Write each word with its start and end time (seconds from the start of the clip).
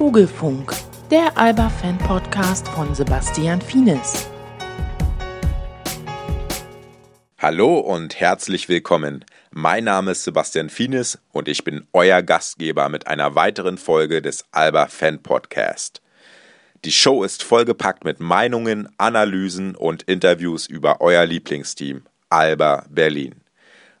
Vogelfunk, 0.00 0.72
der 1.10 1.36
Alba-Fan-Podcast 1.36 2.66
von 2.68 2.94
Sebastian 2.94 3.60
Fienes. 3.60 4.30
Hallo 7.36 7.78
und 7.80 8.18
herzlich 8.18 8.70
willkommen. 8.70 9.26
Mein 9.50 9.84
Name 9.84 10.12
ist 10.12 10.24
Sebastian 10.24 10.70
Fienes 10.70 11.18
und 11.32 11.48
ich 11.48 11.64
bin 11.64 11.86
euer 11.92 12.22
Gastgeber 12.22 12.88
mit 12.88 13.08
einer 13.08 13.34
weiteren 13.34 13.76
Folge 13.76 14.22
des 14.22 14.46
Alba 14.52 14.86
Fan 14.86 15.22
Podcast. 15.22 16.00
Die 16.86 16.92
Show 16.92 17.22
ist 17.22 17.42
vollgepackt 17.42 18.06
mit 18.06 18.20
Meinungen, 18.20 18.88
Analysen 18.96 19.76
und 19.76 20.04
Interviews 20.04 20.66
über 20.66 21.02
euer 21.02 21.26
Lieblingsteam, 21.26 22.06
Alba 22.30 22.86
Berlin. 22.88 23.42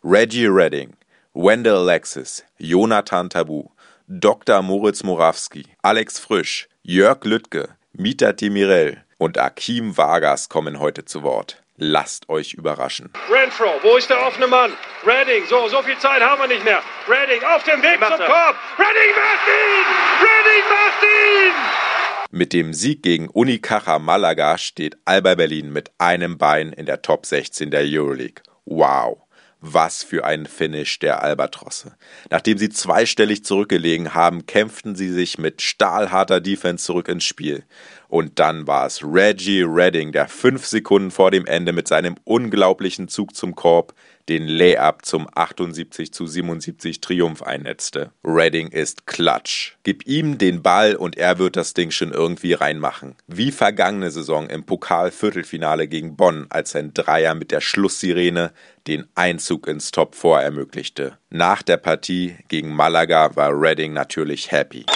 Reggie 0.02 0.46
Redding, 0.46 0.94
Wendell 1.34 1.76
Alexis, 1.76 2.42
Jonathan 2.56 3.28
Tabu, 3.28 3.64
Dr. 4.12 4.60
Moritz 4.60 5.04
Morawski, 5.04 5.66
Alex 5.82 6.18
Frisch, 6.18 6.68
Jörg 6.82 7.24
Lüttke, 7.24 7.76
Mita 7.92 8.32
Timirel 8.32 9.04
und 9.18 9.38
Akim 9.38 9.96
Vargas 9.96 10.48
kommen 10.48 10.80
heute 10.80 11.04
zu 11.04 11.22
Wort. 11.22 11.62
Lasst 11.76 12.28
euch 12.28 12.54
überraschen. 12.54 13.12
Renfro, 13.30 13.70
wo 13.84 13.96
ist 13.96 14.10
der 14.10 14.20
offene 14.26 14.48
Mann? 14.48 14.72
Redding, 15.06 15.46
so, 15.46 15.68
so 15.68 15.80
viel 15.82 15.96
Zeit 15.98 16.20
haben 16.22 16.40
wir 16.40 16.48
nicht 16.48 16.64
mehr. 16.64 16.82
Redding 17.08 17.40
auf 17.54 17.62
dem 17.62 17.80
Weg 17.82 18.00
zum 18.00 18.16
Korb. 18.16 18.56
Redding 18.80 19.14
macht 19.14 19.46
ihn! 19.46 19.86
Redding 20.26 20.64
macht 20.68 21.02
ihn! 21.04 22.36
Mit 22.36 22.52
dem 22.52 22.74
Sieg 22.74 23.04
gegen 23.04 23.28
Unicaja 23.28 24.00
Malaga 24.00 24.58
steht 24.58 24.96
Alba 25.04 25.36
Berlin 25.36 25.72
mit 25.72 25.92
einem 25.98 26.36
Bein 26.36 26.72
in 26.72 26.86
der 26.86 27.02
Top 27.02 27.26
16 27.26 27.70
der 27.70 27.82
Euroleague. 27.84 28.42
Wow. 28.64 29.18
Was 29.62 30.02
für 30.02 30.24
ein 30.24 30.46
Finish 30.46 31.00
der 31.00 31.22
Albatrosse. 31.22 31.94
Nachdem 32.30 32.56
sie 32.56 32.70
zweistellig 32.70 33.44
zurückgelegen 33.44 34.14
haben, 34.14 34.46
kämpften 34.46 34.94
sie 34.94 35.10
sich 35.10 35.36
mit 35.36 35.60
stahlharter 35.60 36.40
Defense 36.40 36.86
zurück 36.86 37.08
ins 37.08 37.24
Spiel. 37.24 37.64
Und 38.08 38.38
dann 38.38 38.66
war 38.66 38.86
es 38.86 39.04
Reggie 39.04 39.62
Redding, 39.62 40.12
der 40.12 40.28
fünf 40.28 40.66
Sekunden 40.66 41.10
vor 41.10 41.30
dem 41.30 41.44
Ende 41.44 41.72
mit 41.72 41.88
seinem 41.88 42.16
unglaublichen 42.24 43.08
Zug 43.08 43.36
zum 43.36 43.54
Korb 43.54 43.94
den 44.30 44.46
Layup 44.46 45.04
zum 45.04 45.26
78 45.34 46.12
zu 46.12 46.24
77 46.24 47.00
Triumph 47.00 47.42
einnetzte. 47.42 48.12
Redding 48.24 48.68
ist 48.68 49.08
klatsch. 49.08 49.72
Gib 49.82 50.06
ihm 50.06 50.38
den 50.38 50.62
Ball 50.62 50.94
und 50.94 51.18
er 51.18 51.40
wird 51.40 51.56
das 51.56 51.74
Ding 51.74 51.90
schon 51.90 52.12
irgendwie 52.12 52.52
reinmachen. 52.52 53.16
Wie 53.26 53.50
vergangene 53.50 54.12
Saison 54.12 54.48
im 54.48 54.62
Pokal-Viertelfinale 54.62 55.88
gegen 55.88 56.14
Bonn, 56.14 56.46
als 56.48 56.70
sein 56.70 56.94
Dreier 56.94 57.34
mit 57.34 57.50
der 57.50 57.60
Schlusssirene 57.60 58.52
den 58.86 59.08
Einzug 59.16 59.66
ins 59.66 59.90
Top 59.90 60.14
4 60.14 60.36
ermöglichte. 60.42 61.18
Nach 61.30 61.62
der 61.62 61.78
Partie 61.78 62.36
gegen 62.46 62.72
Malaga 62.72 63.34
war 63.34 63.50
Redding 63.52 63.92
natürlich 63.92 64.52
happy. 64.52 64.86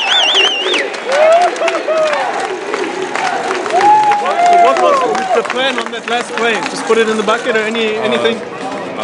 What 4.65 4.81
was 4.81 5.35
the 5.35 5.43
plan 5.51 5.77
on 5.79 5.91
that 5.91 6.09
last 6.09 6.33
play? 6.37 6.55
Just 6.71 6.85
put 6.87 6.99
it 6.99 7.09
in 7.09 7.17
the 7.17 7.23
bucket 7.25 7.57
or 7.57 7.63
any 7.63 7.97
anything? 7.97 8.41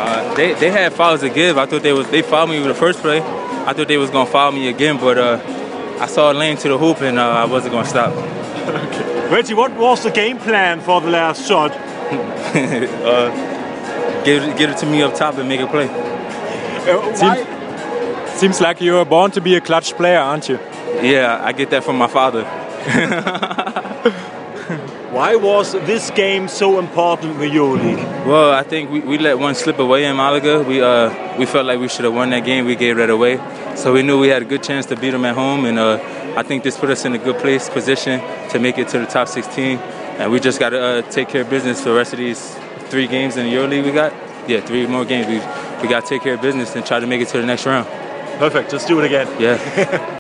Uh, 0.03 0.35
they 0.35 0.55
they 0.55 0.71
had 0.71 0.93
fouls 0.95 1.21
to 1.21 1.29
give. 1.29 1.59
I 1.59 1.67
thought 1.67 1.83
they 1.83 1.93
was 1.93 2.09
they 2.11 2.23
fouled 2.23 2.51
me 2.51 2.59
with 2.59 2.69
the 2.69 2.75
first 2.75 3.01
play. 3.01 3.21
I 3.21 3.73
thought 3.75 3.87
they 3.87 3.99
was 3.99 4.11
gonna 4.11 4.31
foul 4.31 4.51
me 4.53 4.69
again, 4.69 4.97
but 4.99 5.19
uh, 5.19 5.39
I 6.01 6.07
saw 6.07 6.33
a 6.33 6.35
lane 6.35 6.57
to 6.59 6.69
the 6.69 6.79
hoop 6.79 7.03
and 7.03 7.19
uh, 7.19 7.43
I 7.43 7.45
wasn't 7.45 7.75
gonna 7.75 7.87
stop. 7.87 8.13
okay. 8.15 9.29
Reggie, 9.29 9.55
what 9.55 9.73
was 9.77 10.03
the 10.03 10.11
game 10.11 10.39
plan 10.39 10.81
for 10.81 11.03
the 11.03 11.11
last 11.11 11.47
shot? 11.47 11.73
uh, 13.13 13.31
give 14.25 14.57
give 14.57 14.71
it 14.71 14.79
to 14.79 14.87
me 14.87 15.03
up 15.03 15.15
top 15.15 15.37
and 15.37 15.49
make 15.49 15.61
a 15.61 15.67
play. 15.67 15.89
Uh, 15.89 17.01
why? 17.21 17.45
Seems 18.37 18.61
like 18.61 18.81
you 18.81 18.95
were 18.95 19.05
born 19.05 19.31
to 19.33 19.41
be 19.43 19.55
a 19.57 19.61
clutch 19.61 19.93
player, 19.93 20.19
aren't 20.19 20.49
you? 20.49 20.59
Yeah, 21.03 21.41
I 21.45 21.53
get 21.53 21.69
that 21.71 21.85
from 21.85 21.99
my 21.99 22.09
father. 22.09 22.45
Why 25.11 25.35
was 25.35 25.73
this 25.73 26.09
game 26.13 26.47
so 26.47 26.79
important 26.79 27.35
for 27.35 27.43
EuroLeague? 27.43 28.27
Well, 28.27 28.53
I 28.53 28.63
think 28.63 28.91
we, 28.93 29.01
we 29.01 29.19
let 29.19 29.41
one 29.41 29.57
slip 29.57 29.81
away 29.81 30.05
in 30.05 30.15
Malaga. 30.15 30.63
We 30.63 30.81
uh, 30.81 31.37
we 31.37 31.47
felt 31.47 31.67
like 31.67 31.81
we 31.81 31.89
should 31.89 32.05
have 32.05 32.15
won 32.15 32.31
that 32.31 32.45
game. 32.45 32.65
We 32.65 32.77
gave 32.77 32.97
that 32.99 33.11
away, 33.11 33.41
so 33.75 33.93
we 33.93 34.05
knew 34.05 34.21
we 34.21 34.29
had 34.29 34.43
a 34.43 34.45
good 34.45 34.63
chance 34.63 34.87
to 34.87 34.97
beat 34.97 35.11
them 35.11 35.25
at 35.25 35.35
home. 35.35 35.65
And 35.65 35.81
uh, 35.81 35.99
I 36.37 36.45
think 36.45 36.63
this 36.63 36.79
put 36.79 36.91
us 36.91 37.05
in 37.05 37.13
a 37.13 37.19
good 37.19 37.39
place, 37.39 37.69
position 37.69 38.21
to 38.51 38.61
make 38.61 38.79
it 38.79 38.87
to 38.91 39.01
the 39.01 39.07
top 39.07 39.27
16. 39.27 39.79
And 40.19 40.31
we 40.31 40.39
just 40.39 40.61
got 40.61 40.71
to 40.71 40.81
uh, 40.81 41.03
take 41.11 41.29
care 41.29 41.43
of 41.43 41.51
business 41.51 41.83
for 41.83 41.89
the 41.89 41.97
rest 41.97 42.13
of 42.13 42.21
these 42.21 42.55
three 42.89 43.09
games 43.09 43.37
in 43.37 43.47
the 43.47 43.53
EuroLeague. 43.53 43.85
We 43.85 43.91
got 43.91 44.13
yeah, 44.49 44.61
three 44.61 44.87
more 44.87 45.05
games. 45.05 45.27
We 45.27 45.41
we 45.83 45.89
got 45.89 46.05
to 46.05 46.09
take 46.09 46.23
care 46.23 46.35
of 46.35 46.41
business 46.41 46.77
and 46.77 46.87
try 46.87 47.01
to 47.01 47.07
make 47.09 47.21
it 47.21 47.27
to 47.31 47.39
the 47.39 47.47
next 47.47 47.67
round. 47.67 47.89
Perfect. 48.39 48.71
Just 48.71 48.87
do 48.87 49.01
it 49.01 49.07
again. 49.07 49.27
Yeah. 49.41 49.59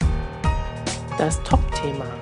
Das 1.19 1.39
Top-Thema. 1.45 2.20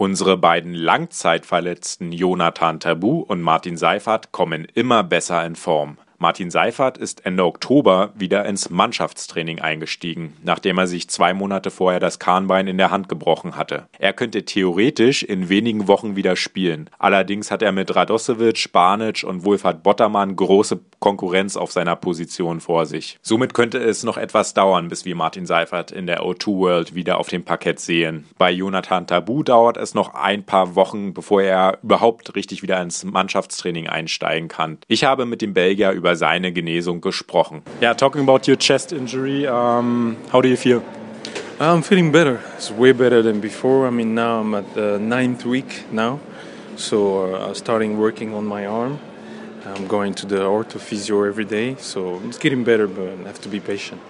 Unsere 0.00 0.36
beiden 0.36 0.74
Langzeitverletzten 0.74 2.12
Jonathan 2.12 2.78
Tabu 2.78 3.18
und 3.18 3.42
Martin 3.42 3.76
Seifert 3.76 4.30
kommen 4.30 4.64
immer 4.64 5.02
besser 5.02 5.44
in 5.44 5.56
Form. 5.56 5.98
Martin 6.20 6.50
Seifert 6.50 6.98
ist 6.98 7.24
Ende 7.26 7.44
Oktober 7.44 8.10
wieder 8.16 8.44
ins 8.44 8.70
Mannschaftstraining 8.70 9.60
eingestiegen, 9.60 10.36
nachdem 10.42 10.76
er 10.78 10.88
sich 10.88 11.08
zwei 11.08 11.32
Monate 11.32 11.70
vorher 11.70 12.00
das 12.00 12.18
Kahnbein 12.18 12.66
in 12.66 12.76
der 12.76 12.90
Hand 12.90 13.08
gebrochen 13.08 13.54
hatte. 13.54 13.86
Er 14.00 14.12
könnte 14.12 14.44
theoretisch 14.44 15.22
in 15.22 15.48
wenigen 15.48 15.86
Wochen 15.86 16.16
wieder 16.16 16.34
spielen. 16.34 16.90
Allerdings 16.98 17.52
hat 17.52 17.62
er 17.62 17.70
mit 17.70 17.94
Radosevic, 17.94 18.72
Banic 18.72 19.22
und 19.22 19.44
Wolfhard 19.44 19.84
Bottermann 19.84 20.34
große 20.34 20.80
Konkurrenz 20.98 21.56
auf 21.56 21.70
seiner 21.70 21.94
Position 21.94 22.60
vor 22.60 22.86
sich. 22.86 23.16
Somit 23.22 23.54
könnte 23.54 23.78
es 23.78 24.02
noch 24.02 24.16
etwas 24.16 24.54
dauern, 24.54 24.88
bis 24.88 25.04
wir 25.04 25.14
Martin 25.14 25.46
Seifert 25.46 25.92
in 25.92 26.08
der 26.08 26.22
O2 26.22 26.58
World 26.58 26.94
wieder 26.96 27.18
auf 27.18 27.28
dem 27.28 27.44
Parkett 27.44 27.78
sehen. 27.78 28.26
Bei 28.38 28.50
Jonathan 28.50 29.06
Tabu 29.06 29.44
dauert 29.44 29.76
es 29.76 29.94
noch 29.94 30.14
ein 30.14 30.42
paar 30.42 30.74
Wochen, 30.74 31.14
bevor 31.14 31.42
er 31.42 31.78
überhaupt 31.84 32.34
richtig 32.34 32.64
wieder 32.64 32.82
ins 32.82 33.04
Mannschaftstraining 33.04 33.86
einsteigen 33.88 34.48
kann. 34.48 34.78
Ich 34.88 35.04
habe 35.04 35.24
mit 35.24 35.42
dem 35.42 35.54
Belgier 35.54 35.92
über 35.92 36.07
seine 36.16 36.52
Genesung 36.52 37.00
gesprochen. 37.00 37.62
Yeah, 37.80 37.94
talking 37.94 38.22
about 38.22 38.46
your 38.46 38.56
chest 38.56 38.92
injury, 38.92 39.46
um, 39.46 40.16
how 40.30 40.40
do 40.40 40.48
you 40.48 40.56
feel? 40.56 40.82
I'm 41.60 41.82
feeling 41.82 42.12
better. 42.12 42.40
It's 42.56 42.70
way 42.70 42.92
better 42.92 43.20
than 43.20 43.40
before. 43.40 43.86
I 43.86 43.90
mean, 43.90 44.14
now 44.14 44.40
I'm 44.40 44.54
at 44.54 44.74
the 44.74 44.98
ninth 44.98 45.44
week 45.44 45.90
now, 45.90 46.20
so 46.76 47.34
uh, 47.34 47.54
starting 47.54 47.98
working 47.98 48.32
on 48.32 48.46
my 48.46 48.64
arm. 48.64 48.98
I'm 49.66 49.86
going 49.86 50.14
to 50.14 50.26
the 50.26 50.36
orthophysio 50.36 51.26
every 51.26 51.44
day, 51.44 51.76
so 51.78 52.20
it's 52.26 52.38
getting 52.38 52.64
better, 52.64 52.86
but 52.86 53.08
I 53.08 53.26
have 53.26 53.40
to 53.42 53.48
be 53.48 53.60
patient. 53.60 54.00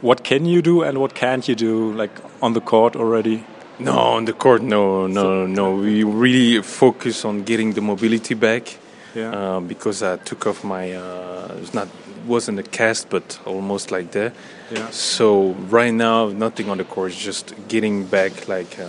What 0.00 0.22
can 0.22 0.44
you 0.44 0.60
do 0.60 0.82
and 0.82 0.98
what 0.98 1.14
can't 1.14 1.46
you 1.48 1.54
do, 1.54 1.92
like 1.92 2.10
on 2.42 2.52
the 2.52 2.60
court 2.60 2.94
already? 2.96 3.44
No, 3.78 3.92
on 3.92 4.24
the 4.24 4.32
court, 4.32 4.62
no, 4.62 5.06
no, 5.06 5.46
no. 5.46 5.76
We 5.76 6.02
really 6.02 6.60
focus 6.62 7.24
on 7.24 7.44
getting 7.44 7.74
the 7.74 7.80
mobility 7.80 8.34
back. 8.34 8.76
Yeah. 9.18 9.30
Uh, 9.30 9.60
because 9.60 9.98
I 10.02 10.16
took 10.28 10.46
off 10.46 10.58
my, 10.64 10.84
uh, 10.92 11.62
it's 11.62 11.74
not 11.74 11.88
wasn't 12.26 12.58
a 12.58 12.62
cast, 12.62 13.08
but 13.10 13.38
almost 13.46 13.90
like 13.90 14.10
that. 14.12 14.32
Yeah. 14.70 14.90
So 14.90 15.54
right 15.70 15.94
now, 15.94 16.28
nothing 16.28 16.68
on 16.70 16.78
the 16.78 16.84
court, 16.84 17.12
just 17.12 17.54
getting 17.68 18.04
back 18.06 18.32
like 18.48 18.78
uh, 18.78 18.84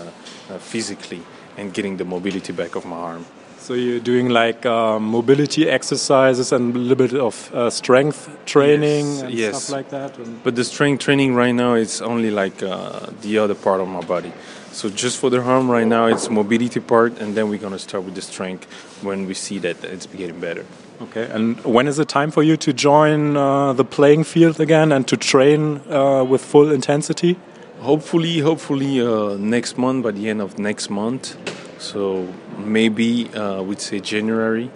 uh, 0.50 0.58
physically 0.60 1.22
and 1.58 1.74
getting 1.74 1.98
the 1.98 2.06
mobility 2.06 2.54
back 2.54 2.76
of 2.76 2.86
my 2.86 2.98
arm. 2.98 3.26
So 3.58 3.74
you're 3.76 4.00
doing 4.00 4.30
like 4.30 4.66
uh, 4.66 5.00
mobility 5.00 5.70
exercises 5.70 6.52
and 6.52 6.76
a 6.76 6.80
little 6.80 7.08
bit 7.08 7.14
of 7.14 7.54
uh, 7.54 7.70
strength 7.70 8.30
training 8.46 9.06
Yes, 9.06 9.22
and 9.22 9.34
yes. 9.34 9.64
stuff 9.64 9.78
like 9.78 9.90
that. 9.90 10.18
But 10.44 10.56
the 10.56 10.64
strength 10.64 11.04
training 11.04 11.36
right 11.36 11.54
now 11.54 11.76
is 11.76 12.02
only 12.02 12.32
like 12.32 12.64
uh, 12.64 13.08
the 13.22 13.38
other 13.38 13.56
part 13.56 13.80
of 13.82 13.88
my 13.88 14.02
body. 14.02 14.32
So 14.72 14.90
just 14.90 15.18
for 15.18 15.30
the 15.30 15.42
arm 15.42 15.70
right 15.70 15.88
now, 15.88 16.06
it's 16.06 16.30
mobility 16.30 16.80
part, 16.80 17.20
and 17.20 17.36
then 17.36 17.50
we're 17.50 17.60
gonna 17.60 17.80
start 17.80 18.04
with 18.04 18.16
the 18.16 18.22
strength 18.22 18.66
when 19.04 19.26
we 19.28 19.34
see 19.34 19.60
that 19.60 19.84
it's 19.84 20.06
getting 20.06 20.40
better. 20.40 20.66
okay. 21.02 21.30
And 21.32 21.60
when 21.64 21.88
is 21.88 21.98
it 22.00 22.08
time 22.08 22.32
for 22.32 22.44
you 22.44 22.56
to 22.58 22.72
join 22.74 23.36
uh, 23.38 23.74
the 23.74 23.86
playing 23.86 24.24
field 24.26 24.60
again 24.60 24.92
and 24.92 25.08
to 25.08 25.18
train 25.18 25.82
uh, 25.90 26.24
with 26.24 26.42
full 26.42 26.72
intensity? 26.72 27.38
Hopefully, 27.82 28.40
hopefully 28.40 29.02
uh, 29.02 29.38
next 29.38 29.78
month 29.78 30.04
by 30.04 30.12
the 30.12 30.30
end 30.30 30.42
of 30.42 30.60
next 30.60 30.90
month. 30.90 31.36
So 31.80 32.28
maybe 32.58 33.30
uh, 33.34 33.62
we'd 33.64 33.80
say 33.82 34.00
January, 34.02 34.70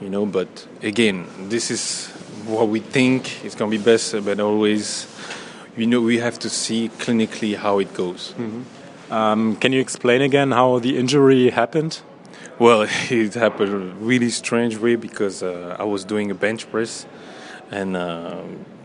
you 0.00 0.08
know. 0.08 0.24
But 0.26 0.48
again, 0.82 1.26
this 1.48 1.70
is 1.70 2.06
what 2.46 2.68
we 2.68 2.78
think 2.80 3.44
is 3.44 3.54
gonna 3.56 3.70
be 3.70 3.78
best. 3.78 4.14
But 4.24 4.38
always, 4.38 5.06
you 5.76 5.86
know, 5.86 6.00
we 6.00 6.18
have 6.18 6.38
to 6.40 6.48
see 6.48 6.88
clinically 6.98 7.56
how 7.56 7.80
it 7.80 7.92
goes. 7.94 8.32
Um, 9.10 9.56
can 9.56 9.72
you 9.72 9.80
explain 9.80 10.22
again 10.22 10.52
how 10.52 10.78
the 10.78 10.96
injury 10.96 11.50
happened? 11.50 12.00
Well, 12.58 12.86
it 13.10 13.34
happened 13.34 13.72
a 13.72 13.78
really 13.78 14.30
strange 14.30 14.76
way 14.78 14.96
because 14.96 15.42
uh, 15.42 15.76
I 15.78 15.84
was 15.84 16.04
doing 16.04 16.30
a 16.30 16.34
bench 16.34 16.70
press, 16.70 17.06
and 17.70 17.96
uh, 17.96 18.42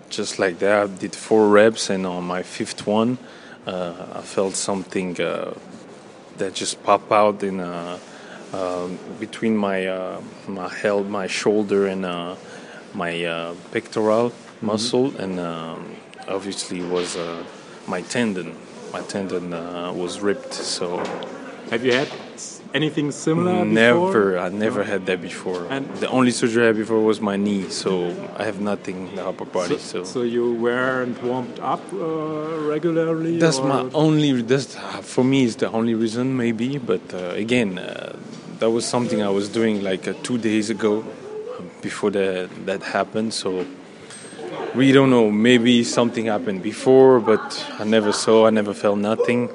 just 0.10 0.40
like 0.40 0.60
that, 0.60 0.84
I 0.84 0.88
did 0.88 1.16
four 1.16 1.48
reps, 1.48 1.90
and 1.90 2.06
on 2.06 2.24
my 2.26 2.44
fifth 2.44 2.86
one, 2.86 3.18
uh, 3.66 3.94
I 4.16 4.22
felt 4.22 4.56
something 4.56 5.20
uh, 5.22 5.54
that 6.38 6.54
just 6.54 6.84
popped 6.84 7.12
out 7.12 7.44
in 7.44 7.60
uh, 7.60 8.00
um 8.52 8.98
between 9.20 9.56
my 9.56 9.86
uh, 9.86 10.20
my 10.48 10.68
held 10.68 11.08
my 11.08 11.28
shoulder 11.28 11.86
and 11.86 12.04
uh, 12.04 12.36
my 12.94 13.24
uh, 13.24 13.54
pectoral 13.72 14.32
muscle, 14.62 15.16
and 15.18 15.40
um, 15.40 15.96
obviously 16.28 16.82
was 16.82 17.16
uh, 17.16 17.44
my 17.88 18.02
tendon. 18.02 18.56
My 18.94 19.02
tendon 19.02 19.54
uh, 19.54 19.92
was 19.94 20.20
ripped. 20.20 20.54
So 20.54 20.98
have 21.70 21.86
you 21.86 21.94
had 21.94 22.10
anything 22.74 23.12
similar? 23.12 23.64
Never. 23.64 24.08
Before? 24.08 24.38
I 24.40 24.50
never 24.50 24.84
had 24.84 25.06
that 25.06 25.22
before. 25.22 25.68
And 25.70 25.88
the 25.98 26.10
only 26.10 26.32
surgery 26.32 26.64
I 26.64 26.68
had 26.68 26.78
before 26.78 27.02
was 27.02 27.22
my 27.22 27.36
knee, 27.36 27.70
so 27.70 28.10
I 28.38 28.44
have 28.44 28.60
nothing 28.60 29.10
in 29.10 29.16
the 29.16 29.28
upper 29.28 29.46
body. 29.46 29.78
So, 29.78 30.04
so, 30.04 30.04
so 30.04 30.22
you 30.24 30.54
weren't 30.54 31.22
warmed 31.22 31.60
up 31.60 31.82
uh, 31.94 31.98
regularly. 32.74 33.38
That's 33.38 33.60
my 33.60 33.82
only. 33.94 34.42
That's 34.42 34.76
for 35.02 35.24
me 35.24 35.44
is 35.44 35.56
the 35.58 35.70
only 35.72 35.94
reason, 35.94 36.36
maybe. 36.36 36.80
But 36.80 37.14
uh, 37.14 37.18
again, 37.46 37.78
uh, 37.78 38.16
that 38.60 38.72
was 38.72 38.86
something 38.86 39.22
I 39.22 39.30
was 39.30 39.48
doing 39.50 39.84
like 39.84 40.08
uh, 40.08 40.14
two 40.24 40.38
days 40.38 40.70
ago, 40.70 41.06
before 41.82 42.12
that 42.12 42.50
that 42.66 42.82
happened. 42.84 43.34
So 43.34 43.66
we 44.76 44.92
don't 44.92 45.10
know. 45.10 45.30
Maybe 45.32 45.84
something 45.84 46.26
happened 46.28 46.62
before, 46.64 47.20
but 47.20 47.66
I 47.80 47.84
never 47.84 48.12
saw. 48.12 48.48
I 48.48 48.50
never 48.50 48.74
felt 48.74 48.98
nothing 48.98 49.50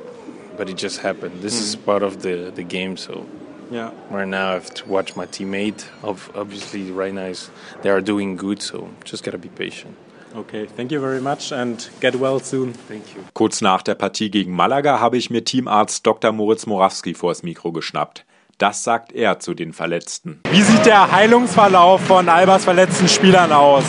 but 0.56 0.68
it 0.68 0.76
just 0.76 1.00
happened. 1.00 1.42
This 1.42 1.56
mm. 1.56 1.62
is 1.62 1.76
part 1.76 2.02
of 2.02 2.22
the, 2.22 2.52
the 2.54 2.62
game, 2.62 2.96
so 2.96 3.26
yeah. 3.70 3.90
Right 4.10 4.28
now, 4.28 4.50
I 4.50 4.54
have 4.54 4.72
to 4.74 4.88
watch 4.88 5.16
my 5.16 5.26
teammate. 5.26 5.84
Obviously, 6.02 6.90
right 6.90 7.12
now 7.12 7.26
is, 7.26 7.50
they 7.82 7.90
are 7.90 8.02
doing 8.02 8.36
good, 8.36 8.62
so 8.62 8.88
just 9.04 9.24
gotta 9.24 9.38
be 9.38 9.48
patient. 9.48 9.96
Okay, 10.36 10.66
thank 10.66 10.90
you 10.90 11.00
very 11.00 11.20
much 11.20 11.52
and 11.52 11.88
get 12.00 12.16
well 12.16 12.40
soon. 12.40 12.74
Thank 12.88 13.14
you. 13.14 13.22
Kurz 13.34 13.60
nach 13.60 13.82
der 13.82 13.94
Partie 13.94 14.30
gegen 14.30 14.52
Malaga 14.52 15.00
habe 15.00 15.16
ich 15.16 15.30
mir 15.30 15.44
Teamarzt 15.44 16.04
Dr. 16.06 16.32
Moritz 16.32 16.66
Morawski 16.66 17.14
vors 17.14 17.42
Mikro 17.42 17.72
geschnappt. 17.72 18.24
Das 18.58 18.84
sagt 18.84 19.12
er 19.12 19.40
zu 19.40 19.54
den 19.54 19.72
Verletzten. 19.72 20.40
Wie 20.50 20.62
sieht 20.62 20.86
der 20.86 21.10
Heilungsverlauf 21.10 22.00
von 22.02 22.28
Albers 22.28 22.64
verletzten 22.64 23.08
Spielern 23.08 23.52
aus? 23.52 23.84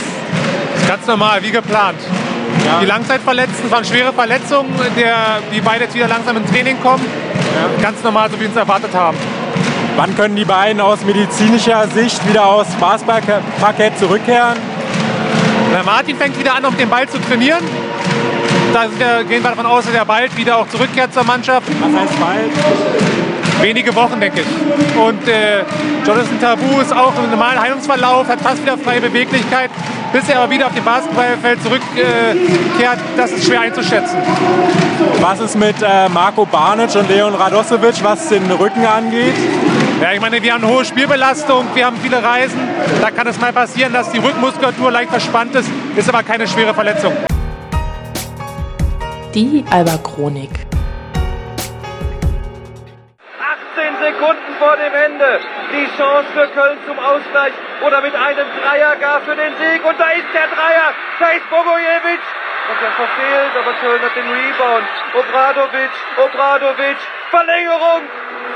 Ganz 0.88 1.08
normal, 1.08 1.42
wie 1.44 1.52
geplant. 1.52 1.98
Ja. 2.66 2.80
Die 2.80 2.86
Langzeitverletzten 2.86 3.70
waren 3.72 3.86
schwere 3.86 4.14
Verletzungen, 4.14 4.74
der, 4.98 5.40
die 5.54 5.62
beide 5.62 5.86
jetzt 5.86 5.96
wieder 5.96 6.08
langsam 6.08 6.38
ins 6.38 6.50
Training 6.52 6.82
kommen. 6.82 7.06
Ja. 7.06 7.84
Ganz 7.84 8.04
normal, 8.04 8.30
so 8.30 8.38
wie 8.38 8.42
wir 8.42 8.50
es 8.50 8.56
erwartet 8.56 8.94
haben. 8.94 9.18
Wann 9.96 10.16
können 10.16 10.36
die 10.36 10.46
beiden 10.46 10.82
aus 10.82 11.04
medizinischer 11.06 11.88
Sicht 11.88 12.28
wieder 12.28 12.46
aufs 12.46 12.74
Basketballparkett 12.76 13.98
zurückkehren? 13.98 14.58
Der 15.74 15.84
Martin 15.84 16.18
fängt 16.18 16.38
wieder 16.38 16.56
an, 16.56 16.66
auf 16.66 16.76
den 16.76 16.90
Ball 16.90 17.08
zu 17.08 17.20
trainieren. 17.20 17.64
Da 18.74 18.88
gehen 19.24 19.42
wir 19.42 19.50
davon 19.50 19.66
aus, 19.66 19.86
dass 19.86 19.94
er 19.94 20.06
bald 20.06 20.36
wieder 20.36 20.58
auch 20.58 20.68
zurückkehrt 20.68 21.14
zur 21.14 21.24
Mannschaft. 21.24 21.68
Was 21.80 22.02
heißt 22.02 22.20
bald? 22.20 23.15
Wenige 23.62 23.96
Wochen, 23.96 24.19
denke 24.19 24.42
ich. 24.42 24.98
Und 24.98 25.28
äh, 25.28 25.63
Jonathan 26.06 26.40
Tabu 26.40 26.80
ist 26.81 26.96
auch 26.96 27.13
im 27.24 27.31
normalen 27.31 27.60
Heilungsverlauf, 27.60 28.28
hat 28.28 28.42
fast 28.42 28.62
wieder 28.62 28.78
freie 28.78 29.02
Beweglichkeit 29.02 29.69
bis 30.16 30.30
er 30.30 30.40
aber 30.40 30.50
wieder 30.50 30.68
auf 30.68 30.74
dem 30.74 30.86
Basketballfeld 30.86 31.62
zurückkehrt, 31.62 33.00
das 33.18 33.31
ist 33.34 33.46
schwer 33.46 33.60
einzuschätzen. 33.60 34.18
Was 35.19 35.42
ist 35.42 35.57
mit 35.57 35.75
äh, 35.81 36.07
Marco 36.07 36.46
Barnic 36.46 36.96
und 36.96 37.10
Leon 37.10 37.36
Radosevic, 37.36 38.02
was 38.02 38.30
den 38.30 38.50
Rücken 38.50 38.86
angeht? 38.86 39.36
Ja, 40.01 40.13
ich 40.13 40.22
meine, 40.22 40.42
wir 40.42 40.54
haben 40.54 40.63
eine 40.63 40.74
hohe 40.74 40.86
Spielbelastung, 40.86 41.66
wir 41.74 41.86
haben 41.86 41.98
viele 42.01 42.24
Reisen. 42.24 42.60
Da 43.01 43.12
kann 43.12 43.28
es 43.28 43.38
mal 43.42 43.51
passieren, 43.51 43.92
dass 43.92 44.10
die 44.10 44.19
Rückmuskulatur 44.19 44.90
leicht 44.90 45.10
verspannt 45.10 45.54
ist, 45.54 45.69
ist 45.98 46.08
aber 46.08 46.24
keine 46.24 46.48
schwere 46.48 46.74
Verletzung. 46.74 47.12
Die 49.34 49.66
Alba 49.69 49.98
Chronik. 49.98 50.75
Sekunden 54.25 54.56
vor 54.57 54.75
dem 54.77 54.94
Ende. 54.94 55.39
Die 55.72 55.88
Chance 55.98 56.27
für 56.33 56.48
Köln 56.48 56.80
zum 56.88 56.98
Ausgleich 56.98 57.54
oder 57.86 58.01
mit 58.01 58.16
einem 58.16 58.48
Dreier 58.60 58.95
gar 58.95 59.22
für 59.22 59.36
den 59.36 59.54
Sieg. 59.57 59.86
Und 59.86 60.00
da 60.00 60.10
ist 60.10 60.25
der 60.33 60.48
Dreier. 60.48 60.94
Da 61.19 61.30
ist 61.30 61.50
Bogojevic. 61.50 62.22
Und 62.66 62.81
er 62.81 62.92
verfehlt, 62.94 63.54
aber 63.54 63.74
Köln 63.74 64.01
hat 64.01 64.16
den 64.16 64.25
Rebound. 64.25 64.88
Obradovic, 65.13 65.92
Obradovic, 66.18 66.98
Verlängerung. 67.30 68.01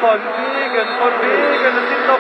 Von 0.02 0.18
wegen, 0.18 0.88
von 0.98 1.14
wegen. 1.22 1.78
Es 1.78 1.90
sind 1.90 2.08
noch 2.08 2.20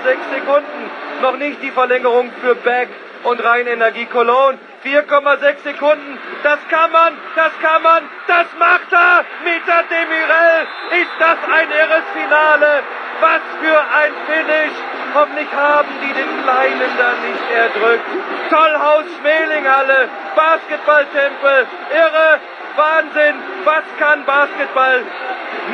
4,6 0.00 0.16
Sekunden. 0.32 0.90
Noch 1.20 1.36
nicht 1.36 1.62
die 1.62 1.70
Verlängerung 1.70 2.32
für 2.40 2.54
Beck 2.54 2.88
und 3.24 3.44
Rheinenergie 3.44 4.06
Cologne. 4.06 4.58
4,6 4.84 5.62
Sekunden. 5.64 6.18
Das 6.42 6.58
kann 6.68 6.92
man, 6.92 7.16
das 7.34 7.52
kann 7.60 7.82
man, 7.82 8.02
das 8.26 8.46
macht 8.58 8.92
er. 8.92 9.24
Mita 9.42 9.82
Demirel. 9.88 10.66
Ist 11.00 11.14
das 11.18 11.38
ein 11.50 11.70
irres 11.70 12.04
Finale? 12.12 12.82
Was 13.20 13.40
für 13.60 13.78
ein 13.80 14.12
Finish. 14.26 14.76
Hoffentlich 15.14 15.52
haben 15.52 15.88
die 16.02 16.12
den 16.12 16.42
Kleinen 16.42 16.90
da 16.98 17.12
nicht 17.24 17.50
erdrückt. 17.54 18.04
Tollhaus 18.50 19.04
Schmelinghalle, 19.18 20.08
Basketballtempel, 20.34 21.66
irre, 21.94 22.40
Wahnsinn. 22.76 23.53
Was 23.64 23.84
kann 23.98 24.26
Basketball 24.26 25.02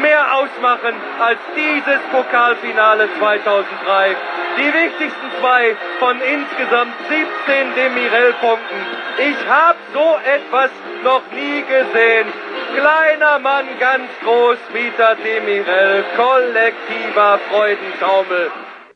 mehr 0.01 0.35
ausmachen 0.37 0.95
als 1.21 1.39
dieses 1.57 2.01
Pokalfinale 2.13 3.09
2003? 3.19 4.17
Die 4.59 4.73
wichtigsten 4.73 5.31
zwei 5.41 5.77
von 5.99 6.21
insgesamt 6.21 6.95
17 7.09 7.75
Demirel-Punkten. 7.75 8.81
Ich 9.19 9.49
habe 9.49 9.79
so 9.93 10.19
etwas 10.25 10.71
noch 11.03 11.23
nie 11.33 11.63
gesehen. 11.63 12.27
Kleiner 12.77 13.39
Mann, 13.41 13.67
ganz 13.81 14.09
groß, 14.23 14.59
Mieter 14.73 15.17
Demirel, 15.17 16.05
kollektiver 16.17 17.41
Freudentaumel. 17.51 18.51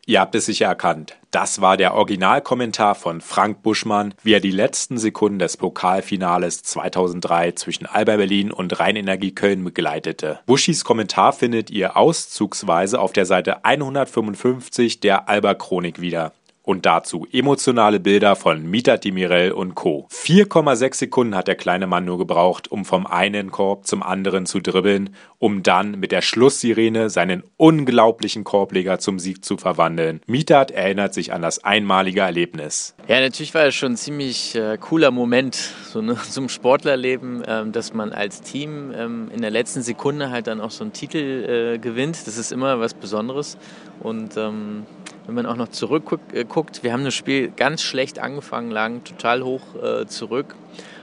Ihr 0.07 0.21
habt 0.21 0.35
es 0.35 0.47
sicher 0.47 0.67
erkannt. 0.67 1.17
Das 1.35 1.61
war 1.61 1.77
der 1.77 1.95
Originalkommentar 1.95 2.95
von 2.95 3.21
Frank 3.21 3.65
Buschmann, 3.65 4.15
wie 4.23 4.35
er 4.35 4.39
die 4.39 4.53
letzten 4.53 4.99
Sekunden 4.99 5.41
des 5.41 5.57
Pokalfinales 5.57 6.63
2003 6.63 7.51
zwischen 7.57 7.87
Alba 7.87 8.15
Berlin 8.19 8.53
und 8.53 8.79
Rheinenergie 8.79 9.35
Köln 9.35 9.65
begleitete. 9.65 10.39
Buschis 10.47 10.85
Kommentar 10.85 11.33
findet 11.33 11.73
ihr 11.73 11.97
auszugsweise 11.97 13.01
auf 13.01 13.13
der 13.13 13.27
Seite 13.27 13.65
155 13.65 15.01
der 15.01 15.29
Alba 15.29 15.55
Chronik 15.55 16.01
wieder. 16.01 16.31
Und 16.67 16.87
dazu 16.87 17.27
emotionale 17.31 18.01
Bilder 18.01 18.37
von 18.37 18.65
Mita 18.65 18.97
Demirel 18.97 19.53
und 19.53 19.75
Co. 19.75 20.09
4,6 20.11 20.95
Sekunden 20.95 21.35
hat 21.35 21.47
der 21.47 21.57
kleine 21.57 21.87
Mann 21.87 22.07
nur 22.07 22.17
gebraucht, 22.17 22.73
um 22.73 22.87
vom 22.87 23.07
einen 23.07 23.51
Korb 23.51 23.87
zum 23.87 24.03
anderen 24.03 24.47
zu 24.47 24.61
dribbeln, 24.61 25.15
um 25.39 25.63
dann 25.63 26.01
mit 26.01 26.11
der 26.11 26.23
Schlusssirene 26.23 27.11
seinen 27.11 27.43
unglaublichen 27.59 28.45
Korbleger 28.45 28.99
zum 28.99 29.19
Sieg 29.19 29.45
zu 29.45 29.59
verwandeln. 29.59 30.23
Mitat 30.27 30.71
erinnert 30.71 31.13
sich 31.13 31.35
an 31.35 31.43
das 31.43 31.63
einmalige 31.63 32.21
Erlebnis. 32.21 32.95
Ja, 33.09 33.21
natürlich 33.21 33.53
war 33.53 33.67
es 33.67 33.75
schon 33.75 33.93
ein 33.93 33.97
ziemlich 33.99 34.55
äh, 34.55 34.79
cooler 34.79 35.11
Moment, 35.11 35.57
so 35.85 36.01
ne, 36.01 36.17
zum 36.31 36.49
Sportlerleben, 36.49 37.43
ähm, 37.47 37.73
dass 37.73 37.93
man 37.93 38.13
als 38.13 38.41
Team 38.41 38.91
ähm, 38.97 39.31
in 39.35 39.43
der 39.43 39.51
letzten 39.51 39.83
Sekunde 39.83 40.31
halt 40.31 40.47
dann 40.47 40.63
auch 40.63 40.71
so 40.71 40.83
einen 40.83 40.95
Titel 40.95 41.75
äh, 41.75 41.79
gewinnt. 41.79 42.27
Das 42.27 42.39
ist 42.39 42.53
immer 42.53 42.81
was 42.81 42.95
Besonderes. 42.95 43.59
Und 44.01 44.39
ähm, 44.39 44.87
wenn 45.27 45.35
man 45.35 45.47
auch 45.47 45.57
noch 45.57 45.69
zurückguckt, 45.69 46.35
äh, 46.35 46.83
wir 46.83 46.93
haben 46.93 47.05
das 47.05 47.15
Spiel 47.15 47.51
ganz 47.51 47.83
schlecht 47.83 48.19
angefangen, 48.19 48.71
lagen 48.71 49.05
total 49.05 49.43
hoch 49.43 49.63
äh, 49.83 50.07
zurück, 50.07 50.55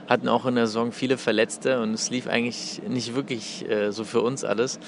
hatten 0.08 0.28
auch 0.28 0.46
in 0.46 0.54
der 0.54 0.66
Saison 0.66 0.92
viele 0.92 1.16
Verletzte 1.16 1.80
und 1.80 1.94
es 1.94 2.10
lief 2.10 2.28
eigentlich 2.28 2.82
nicht 2.88 3.14
wirklich 3.14 3.68
äh, 3.68 3.90
so 3.90 4.04
für 4.04 4.20
uns 4.20 4.44
alles. 4.44 4.78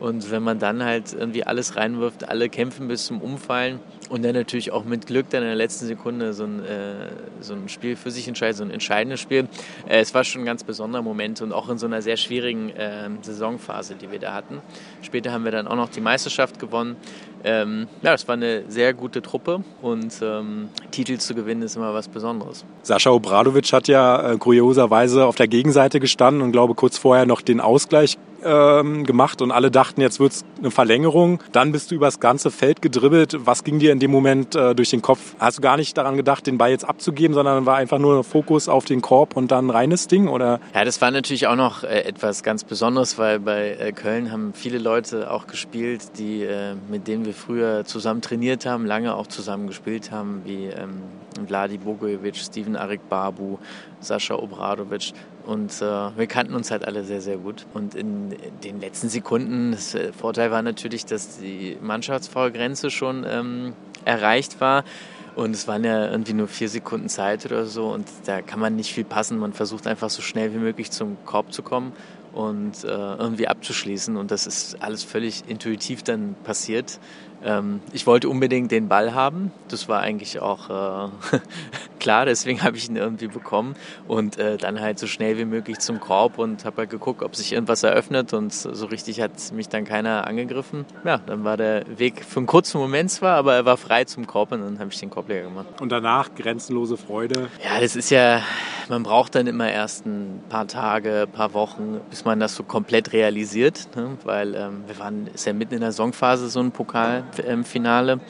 Und 0.00 0.30
wenn 0.30 0.42
man 0.42 0.58
dann 0.58 0.82
halt 0.84 1.12
irgendwie 1.12 1.44
alles 1.44 1.76
reinwirft, 1.76 2.28
alle 2.28 2.48
kämpfen 2.48 2.88
bis 2.88 3.06
zum 3.06 3.20
Umfallen 3.20 3.80
und 4.12 4.22
dann 4.22 4.34
natürlich 4.34 4.72
auch 4.72 4.84
mit 4.84 5.06
Glück 5.06 5.30
dann 5.30 5.40
in 5.40 5.48
der 5.48 5.56
letzten 5.56 5.86
Sekunde 5.86 6.34
so 6.34 6.44
ein, 6.44 6.62
äh, 6.62 7.08
so 7.40 7.54
ein 7.54 7.70
Spiel 7.70 7.96
für 7.96 8.10
sich 8.10 8.28
entscheidet, 8.28 8.58
so 8.58 8.62
ein 8.62 8.70
entscheidendes 8.70 9.20
Spiel. 9.20 9.48
Äh, 9.88 10.00
es 10.00 10.12
war 10.12 10.22
schon 10.22 10.42
ein 10.42 10.44
ganz 10.44 10.64
besonderer 10.64 11.00
Moment 11.00 11.40
und 11.40 11.50
auch 11.54 11.70
in 11.70 11.78
so 11.78 11.86
einer 11.86 12.02
sehr 12.02 12.18
schwierigen 12.18 12.68
äh, 12.76 13.08
Saisonphase, 13.22 13.94
die 13.94 14.10
wir 14.10 14.18
da 14.18 14.34
hatten. 14.34 14.60
Später 15.00 15.32
haben 15.32 15.44
wir 15.44 15.50
dann 15.50 15.66
auch 15.66 15.76
noch 15.76 15.88
die 15.88 16.02
Meisterschaft 16.02 16.58
gewonnen. 16.58 16.96
Ähm, 17.42 17.88
ja, 18.02 18.12
es 18.12 18.28
war 18.28 18.34
eine 18.34 18.64
sehr 18.68 18.92
gute 18.92 19.22
Truppe 19.22 19.64
und 19.80 20.12
ähm, 20.20 20.68
Titel 20.90 21.16
zu 21.16 21.34
gewinnen 21.34 21.62
ist 21.62 21.76
immer 21.76 21.94
was 21.94 22.08
Besonderes. 22.08 22.66
Sascha 22.82 23.08
Obradovic 23.08 23.72
hat 23.72 23.88
ja 23.88 24.32
äh, 24.32 24.36
kurioserweise 24.36 25.24
auf 25.24 25.36
der 25.36 25.48
Gegenseite 25.48 26.00
gestanden 26.00 26.42
und 26.42 26.52
glaube 26.52 26.74
kurz 26.74 26.98
vorher 26.98 27.24
noch 27.24 27.40
den 27.40 27.60
Ausgleich 27.62 28.18
ähm, 28.44 29.04
gemacht 29.04 29.42
und 29.42 29.50
alle 29.50 29.70
dachten, 29.70 30.00
jetzt 30.00 30.20
wird's 30.20 30.44
eine 30.58 30.70
Verlängerung. 30.70 31.42
Dann 31.52 31.72
bist 31.72 31.90
du 31.90 31.94
übers 31.94 32.20
ganze 32.20 32.50
Feld 32.50 32.82
gedribbelt. 32.82 33.36
Was 33.44 33.64
ging 33.64 33.78
dir 33.78 33.92
in 33.92 33.98
dem 33.98 34.10
Moment 34.10 34.54
äh, 34.54 34.74
durch 34.74 34.90
den 34.90 35.02
Kopf? 35.02 35.34
Hast 35.38 35.58
du 35.58 35.62
gar 35.62 35.76
nicht 35.76 35.96
daran 35.96 36.16
gedacht, 36.16 36.46
den 36.46 36.58
Ball 36.58 36.70
jetzt 36.70 36.84
abzugeben, 36.84 37.34
sondern 37.34 37.66
war 37.66 37.76
einfach 37.76 37.98
nur 37.98 38.24
Fokus 38.24 38.68
auf 38.68 38.84
den 38.84 39.00
Korb 39.00 39.36
und 39.36 39.50
dann 39.50 39.70
reines 39.70 40.08
Ding? 40.08 40.28
Oder? 40.28 40.60
Ja, 40.74 40.84
das 40.84 41.00
war 41.00 41.10
natürlich 41.10 41.46
auch 41.46 41.56
noch 41.56 41.84
äh, 41.84 42.02
etwas 42.02 42.42
ganz 42.42 42.64
Besonderes, 42.64 43.18
weil 43.18 43.40
bei 43.40 43.76
äh, 43.78 43.92
Köln 43.92 44.32
haben 44.32 44.52
viele 44.54 44.78
Leute 44.78 45.30
auch 45.30 45.46
gespielt, 45.46 46.18
die, 46.18 46.42
äh, 46.42 46.74
mit 46.88 47.08
denen 47.08 47.24
wir 47.24 47.34
früher 47.34 47.84
zusammen 47.84 48.20
trainiert 48.20 48.66
haben, 48.66 48.86
lange 48.86 49.14
auch 49.14 49.26
zusammen 49.26 49.66
gespielt 49.66 50.10
haben, 50.10 50.42
wie 50.44 50.66
ähm, 50.66 51.02
Vladi 51.46 51.78
Bogojevic, 51.78 52.36
Steven 52.36 52.76
Arik 52.76 53.08
Babu, 53.08 53.58
Sascha 54.00 54.34
Obradovic. 54.34 55.12
Und 55.46 55.82
äh, 55.82 56.16
wir 56.16 56.26
kannten 56.26 56.54
uns 56.54 56.70
halt 56.70 56.84
alle 56.84 57.04
sehr, 57.04 57.20
sehr 57.20 57.36
gut. 57.36 57.66
Und 57.74 57.94
in 57.94 58.36
den 58.62 58.80
letzten 58.80 59.08
Sekunden, 59.08 59.72
das 59.72 59.94
äh, 59.94 60.12
Vorteil 60.12 60.50
war 60.50 60.62
natürlich, 60.62 61.04
dass 61.04 61.38
die 61.38 61.76
Mannschaftsfaulgrenze 61.80 62.90
schon 62.90 63.24
ähm, 63.28 63.72
erreicht 64.04 64.60
war. 64.60 64.84
Und 65.34 65.52
es 65.52 65.66
waren 65.66 65.82
ja 65.82 66.10
irgendwie 66.10 66.34
nur 66.34 66.46
vier 66.46 66.68
Sekunden 66.68 67.08
Zeit 67.08 67.46
oder 67.46 67.64
so 67.64 67.88
und 67.88 68.06
da 68.26 68.42
kann 68.42 68.60
man 68.60 68.76
nicht 68.76 68.92
viel 68.92 69.04
passen. 69.04 69.38
Man 69.38 69.54
versucht 69.54 69.86
einfach 69.86 70.10
so 70.10 70.20
schnell 70.20 70.52
wie 70.52 70.58
möglich 70.58 70.90
zum 70.90 71.16
Korb 71.24 71.54
zu 71.54 71.62
kommen 71.62 71.92
und 72.34 72.84
äh, 72.84 72.88
irgendwie 72.88 73.48
abzuschließen. 73.48 74.16
Und 74.16 74.30
das 74.30 74.46
ist 74.46 74.82
alles 74.82 75.04
völlig 75.04 75.44
intuitiv 75.48 76.02
dann 76.02 76.34
passiert. 76.44 76.98
Ähm, 77.44 77.80
ich 77.92 78.06
wollte 78.06 78.28
unbedingt 78.28 78.70
den 78.70 78.88
Ball 78.88 79.14
haben. 79.14 79.50
Das 79.68 79.88
war 79.88 80.00
eigentlich 80.00 80.40
auch 80.40 80.70
äh, 80.70 81.38
klar, 82.00 82.26
deswegen 82.26 82.62
habe 82.62 82.76
ich 82.76 82.88
ihn 82.88 82.96
irgendwie 82.96 83.28
bekommen. 83.28 83.74
Und 84.08 84.38
äh, 84.38 84.56
dann 84.56 84.80
halt 84.80 84.98
so 84.98 85.06
schnell 85.06 85.38
wie 85.38 85.44
möglich 85.44 85.78
zum 85.78 86.00
Korb 86.00 86.38
und 86.38 86.64
habe 86.64 86.78
halt 86.78 86.90
geguckt, 86.90 87.22
ob 87.22 87.36
sich 87.36 87.52
irgendwas 87.52 87.82
eröffnet. 87.82 88.32
Und 88.32 88.52
so 88.52 88.86
richtig 88.86 89.20
hat 89.20 89.32
mich 89.52 89.68
dann 89.68 89.84
keiner 89.84 90.26
angegriffen. 90.26 90.84
Ja, 91.04 91.18
dann 91.18 91.44
war 91.44 91.56
der 91.56 91.84
Weg 91.98 92.24
für 92.24 92.38
einen 92.38 92.46
kurzen 92.46 92.80
Moment 92.80 93.10
zwar, 93.10 93.36
aber 93.36 93.54
er 93.54 93.64
war 93.64 93.76
frei 93.76 94.04
zum 94.04 94.26
Korb 94.26 94.52
und 94.52 94.62
dann 94.62 94.78
habe 94.78 94.90
ich 94.90 95.00
den 95.00 95.10
Korbleger 95.10 95.44
gemacht. 95.48 95.80
Und 95.80 95.90
danach 95.90 96.34
grenzenlose 96.34 96.96
Freude. 96.96 97.48
Ja, 97.64 97.80
das 97.80 97.96
ist 97.96 98.10
ja, 98.10 98.42
man 98.88 99.02
braucht 99.02 99.34
dann 99.34 99.46
immer 99.46 99.70
erst 99.70 100.06
ein 100.06 100.42
paar 100.48 100.66
Tage, 100.66 101.22
ein 101.22 101.32
paar 101.32 101.54
Wochen, 101.54 102.00
bis 102.10 102.24
man 102.24 102.40
das 102.40 102.54
so 102.54 102.62
komplett 102.62 103.12
realisiert. 103.12 103.88
Ne? 103.96 104.18
Weil 104.24 104.54
ähm, 104.54 104.84
wir 104.86 104.98
waren, 104.98 105.28
ist 105.28 105.46
ja 105.46 105.52
mitten 105.52 105.74
in 105.74 105.80
der 105.80 105.92
Songphase 105.92 106.48
so 106.48 106.60
ein 106.60 106.72
Pokalfinale. 107.32 108.20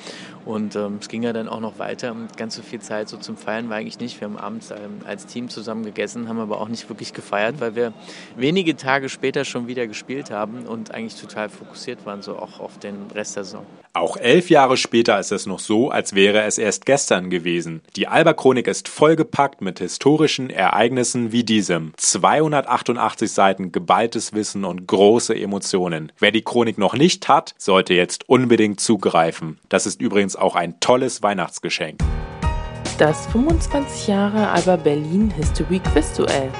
Und 0.44 0.74
ähm, 0.76 0.98
es 1.00 1.08
ging 1.08 1.22
ja 1.22 1.32
dann 1.32 1.48
auch 1.48 1.60
noch 1.60 1.78
weiter 1.78 2.12
und 2.12 2.36
ganz 2.36 2.56
so 2.56 2.62
viel 2.62 2.80
Zeit 2.80 3.08
so 3.08 3.16
zum 3.16 3.36
Feiern 3.36 3.68
war 3.68 3.76
eigentlich 3.76 4.00
nicht. 4.00 4.20
Wir 4.20 4.28
haben 4.28 4.36
abends 4.36 4.70
ähm, 4.70 5.00
als 5.06 5.26
Team 5.26 5.48
zusammen 5.48 5.84
gegessen, 5.84 6.28
haben 6.28 6.40
aber 6.40 6.60
auch 6.60 6.68
nicht 6.68 6.88
wirklich 6.88 7.12
gefeiert, 7.12 7.56
weil 7.60 7.76
wir 7.76 7.92
wenige 8.36 8.76
Tage 8.76 9.08
später 9.08 9.44
schon 9.44 9.68
wieder 9.68 9.86
gespielt 9.86 10.30
haben 10.30 10.66
und 10.66 10.92
eigentlich 10.92 11.20
total 11.20 11.48
fokussiert 11.48 12.04
waren, 12.06 12.22
so 12.22 12.36
auch 12.36 12.60
auf 12.60 12.78
den 12.78 13.10
Rest 13.14 13.36
der 13.36 13.44
Saison. 13.44 13.66
Auch 13.94 14.16
elf 14.16 14.48
Jahre 14.48 14.78
später 14.78 15.20
ist 15.20 15.32
es 15.32 15.44
noch 15.44 15.58
so, 15.58 15.90
als 15.90 16.14
wäre 16.14 16.44
es 16.44 16.56
erst 16.56 16.86
gestern 16.86 17.28
gewesen. 17.28 17.82
Die 17.94 18.08
Alba-Chronik 18.08 18.66
ist 18.66 18.88
vollgepackt 18.88 19.60
mit 19.60 19.80
historischen 19.80 20.48
Ereignissen 20.48 21.30
wie 21.30 21.44
diesem. 21.44 21.92
288 21.98 23.30
Seiten 23.30 23.70
geballtes 23.70 24.32
Wissen 24.32 24.64
und 24.64 24.86
große 24.86 25.34
Emotionen. 25.34 26.10
Wer 26.18 26.30
die 26.30 26.40
Chronik 26.40 26.78
noch 26.78 26.94
nicht 26.94 27.28
hat, 27.28 27.54
sollte 27.58 27.92
jetzt 27.92 28.26
unbedingt 28.30 28.80
zugreifen. 28.80 29.58
Das 29.68 29.84
ist 29.84 30.00
übrigens 30.00 30.31
auch 30.36 30.54
ein 30.54 30.80
tolles 30.80 31.22
Weihnachtsgeschenk. 31.22 32.00
Das 32.98 33.26
25 33.28 34.06
Jahre 34.08 34.50
Alba 34.50 34.76
Berlin 34.76 35.30
History 35.30 35.80
Quiz 35.80 36.12
Duell. 36.14 36.50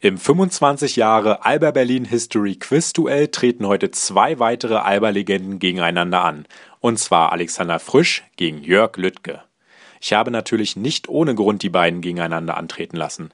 Im 0.00 0.18
25 0.18 0.96
Jahre 0.96 1.46
Alba 1.46 1.70
Berlin 1.70 2.04
History 2.04 2.56
Quiz 2.56 2.92
Duell 2.92 3.28
treten 3.28 3.66
heute 3.66 3.90
zwei 3.90 4.38
weitere 4.38 4.76
Alba-Legenden 4.76 5.58
gegeneinander 5.58 6.22
an. 6.22 6.46
Und 6.80 6.98
zwar 6.98 7.32
Alexander 7.32 7.78
Frisch 7.78 8.22
gegen 8.36 8.62
Jörg 8.62 8.98
Lüttke. 8.98 9.42
Ich 10.02 10.12
habe 10.12 10.30
natürlich 10.30 10.76
nicht 10.76 11.08
ohne 11.08 11.34
Grund 11.34 11.62
die 11.62 11.70
beiden 11.70 12.02
gegeneinander 12.02 12.58
antreten 12.58 12.98
lassen. 12.98 13.30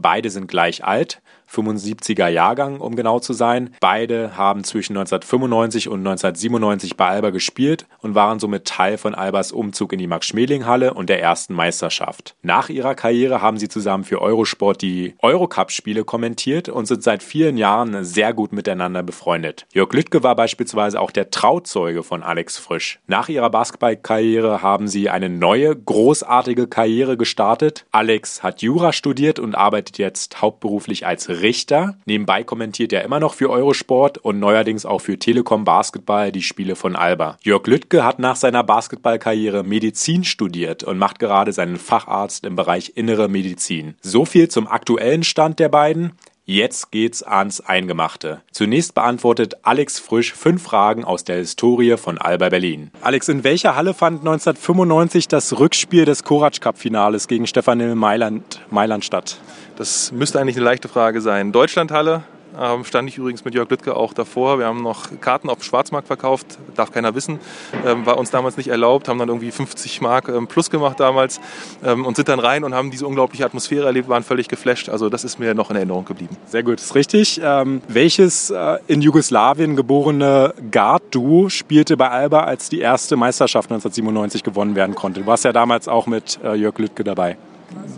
Beide 0.00 0.30
sind 0.30 0.48
gleich 0.48 0.84
alt, 0.84 1.20
75er 1.50 2.28
Jahrgang, 2.28 2.80
um 2.80 2.94
genau 2.94 3.20
zu 3.20 3.32
sein. 3.32 3.74
Beide 3.80 4.36
haben 4.36 4.64
zwischen 4.64 4.96
1995 4.96 5.88
und 5.88 6.00
1997 6.00 6.96
bei 6.96 7.08
Alba 7.08 7.30
gespielt 7.30 7.86
und 8.00 8.14
waren 8.14 8.38
somit 8.38 8.66
Teil 8.66 8.98
von 8.98 9.14
Albas 9.14 9.52
Umzug 9.52 9.92
in 9.92 9.98
die 9.98 10.06
Max-Schmeling-Halle 10.06 10.94
und 10.94 11.08
der 11.08 11.22
ersten 11.22 11.54
Meisterschaft. 11.54 12.34
Nach 12.42 12.68
ihrer 12.68 12.94
Karriere 12.94 13.40
haben 13.40 13.58
sie 13.58 13.68
zusammen 13.68 14.04
für 14.04 14.20
Eurosport 14.20 14.82
die 14.82 15.14
Eurocup-Spiele 15.20 16.04
kommentiert 16.04 16.68
und 16.68 16.86
sind 16.86 17.02
seit 17.02 17.22
vielen 17.22 17.56
Jahren 17.56 18.04
sehr 18.04 18.34
gut 18.34 18.52
miteinander 18.52 19.02
befreundet. 19.02 19.66
Jörg 19.72 19.92
Lüttke 19.92 20.22
war 20.22 20.36
beispielsweise 20.36 21.00
auch 21.00 21.10
der 21.10 21.30
Trauzeuge 21.30 22.02
von 22.02 22.22
Alex 22.22 22.58
Frisch. 22.58 23.00
Nach 23.06 23.28
ihrer 23.28 23.50
Basketballkarriere 23.50 24.62
haben 24.62 24.88
sie 24.88 25.08
eine 25.08 25.28
neue, 25.30 25.74
großartige 25.74 26.66
Karriere 26.66 27.16
gestartet. 27.16 27.86
Alex 27.90 28.42
hat 28.42 28.60
Jura 28.60 28.92
studiert 28.92 29.38
und 29.38 29.54
arbeitet 29.54 29.87
jetzt 29.96 30.42
hauptberuflich 30.42 31.06
als 31.06 31.30
Richter. 31.30 31.96
Nebenbei 32.04 32.44
kommentiert 32.44 32.92
er 32.92 33.04
immer 33.04 33.20
noch 33.20 33.32
für 33.32 33.48
Eurosport 33.48 34.18
und 34.18 34.38
neuerdings 34.38 34.84
auch 34.84 34.98
für 34.98 35.18
Telekom 35.18 35.64
Basketball 35.64 36.30
die 36.30 36.42
Spiele 36.42 36.76
von 36.76 36.96
Alba. 36.96 37.38
Jörg 37.42 37.66
Lüttke 37.66 38.04
hat 38.04 38.18
nach 38.18 38.36
seiner 38.36 38.62
Basketballkarriere 38.62 39.64
Medizin 39.64 40.24
studiert 40.24 40.84
und 40.84 40.98
macht 40.98 41.18
gerade 41.18 41.52
seinen 41.52 41.76
Facharzt 41.78 42.44
im 42.44 42.56
Bereich 42.56 42.92
Innere 42.96 43.28
Medizin. 43.28 43.94
So 44.02 44.26
viel 44.26 44.48
zum 44.48 44.68
aktuellen 44.68 45.22
Stand 45.22 45.58
der 45.60 45.70
beiden. 45.70 46.12
Jetzt 46.50 46.92
geht's 46.92 47.22
ans 47.22 47.60
Eingemachte. 47.60 48.40
Zunächst 48.52 48.94
beantwortet 48.94 49.58
Alex 49.64 49.98
Frisch 49.98 50.32
fünf 50.32 50.62
Fragen 50.62 51.04
aus 51.04 51.22
der 51.22 51.36
Historie 51.36 51.98
von 51.98 52.16
Alba 52.16 52.48
Berlin. 52.48 52.90
Alex, 53.02 53.28
in 53.28 53.44
welcher 53.44 53.76
Halle 53.76 53.92
fand 53.92 54.20
1995 54.20 55.28
das 55.28 55.58
Rückspiel 55.58 56.06
des 56.06 56.24
Korac 56.24 56.58
Cup 56.62 56.78
Finales 56.78 57.28
gegen 57.28 57.46
Stefanel 57.46 57.94
Mailand, 57.96 58.62
Mailand 58.70 59.04
statt? 59.04 59.36
Das 59.76 60.10
müsste 60.10 60.40
eigentlich 60.40 60.56
eine 60.56 60.64
leichte 60.64 60.88
Frage 60.88 61.20
sein. 61.20 61.52
Deutschlandhalle, 61.52 62.22
ähm, 62.60 62.84
stand 62.84 63.08
ich 63.08 63.18
übrigens 63.18 63.44
mit 63.44 63.54
Jörg 63.54 63.68
Lüttke 63.70 63.96
auch 63.96 64.12
davor. 64.12 64.58
Wir 64.58 64.66
haben 64.66 64.82
noch 64.82 65.08
Karten 65.20 65.48
auf 65.48 65.58
dem 65.58 65.62
Schwarzmarkt 65.62 66.06
verkauft, 66.06 66.58
darf 66.74 66.92
keiner 66.92 67.14
wissen. 67.14 67.40
Ähm, 67.84 68.06
war 68.06 68.18
uns 68.18 68.30
damals 68.30 68.56
nicht 68.56 68.68
erlaubt, 68.68 69.08
haben 69.08 69.18
dann 69.18 69.28
irgendwie 69.28 69.50
50 69.50 70.00
Mark 70.00 70.28
ähm, 70.28 70.46
plus 70.46 70.70
gemacht 70.70 71.00
damals 71.00 71.40
ähm, 71.84 72.06
und 72.06 72.16
sind 72.16 72.28
dann 72.28 72.38
rein 72.38 72.64
und 72.64 72.74
haben 72.74 72.90
diese 72.90 73.06
unglaubliche 73.06 73.44
Atmosphäre 73.44 73.86
erlebt, 73.86 74.08
waren 74.08 74.22
völlig 74.22 74.48
geflasht. 74.48 74.88
Also 74.88 75.08
das 75.08 75.24
ist 75.24 75.38
mir 75.38 75.54
noch 75.54 75.70
in 75.70 75.76
Erinnerung 75.76 76.04
geblieben. 76.04 76.36
Sehr 76.46 76.62
gut, 76.62 76.80
ist 76.80 76.94
richtig. 76.94 77.40
Ähm, 77.42 77.82
welches 77.88 78.50
äh, 78.50 78.78
in 78.86 79.02
Jugoslawien 79.02 79.76
geborene 79.76 80.54
Guard-Duo 80.70 81.48
spielte 81.48 81.96
bei 81.96 82.10
Alba, 82.10 82.44
als 82.44 82.68
die 82.68 82.80
erste 82.80 83.16
Meisterschaft 83.16 83.70
1997 83.70 84.42
gewonnen 84.42 84.74
werden 84.74 84.94
konnte? 84.94 85.20
Du 85.20 85.26
warst 85.26 85.44
ja 85.44 85.52
damals 85.52 85.88
auch 85.88 86.06
mit 86.06 86.38
äh, 86.42 86.54
Jörg 86.54 86.78
Lüttke 86.78 87.04
dabei. 87.04 87.36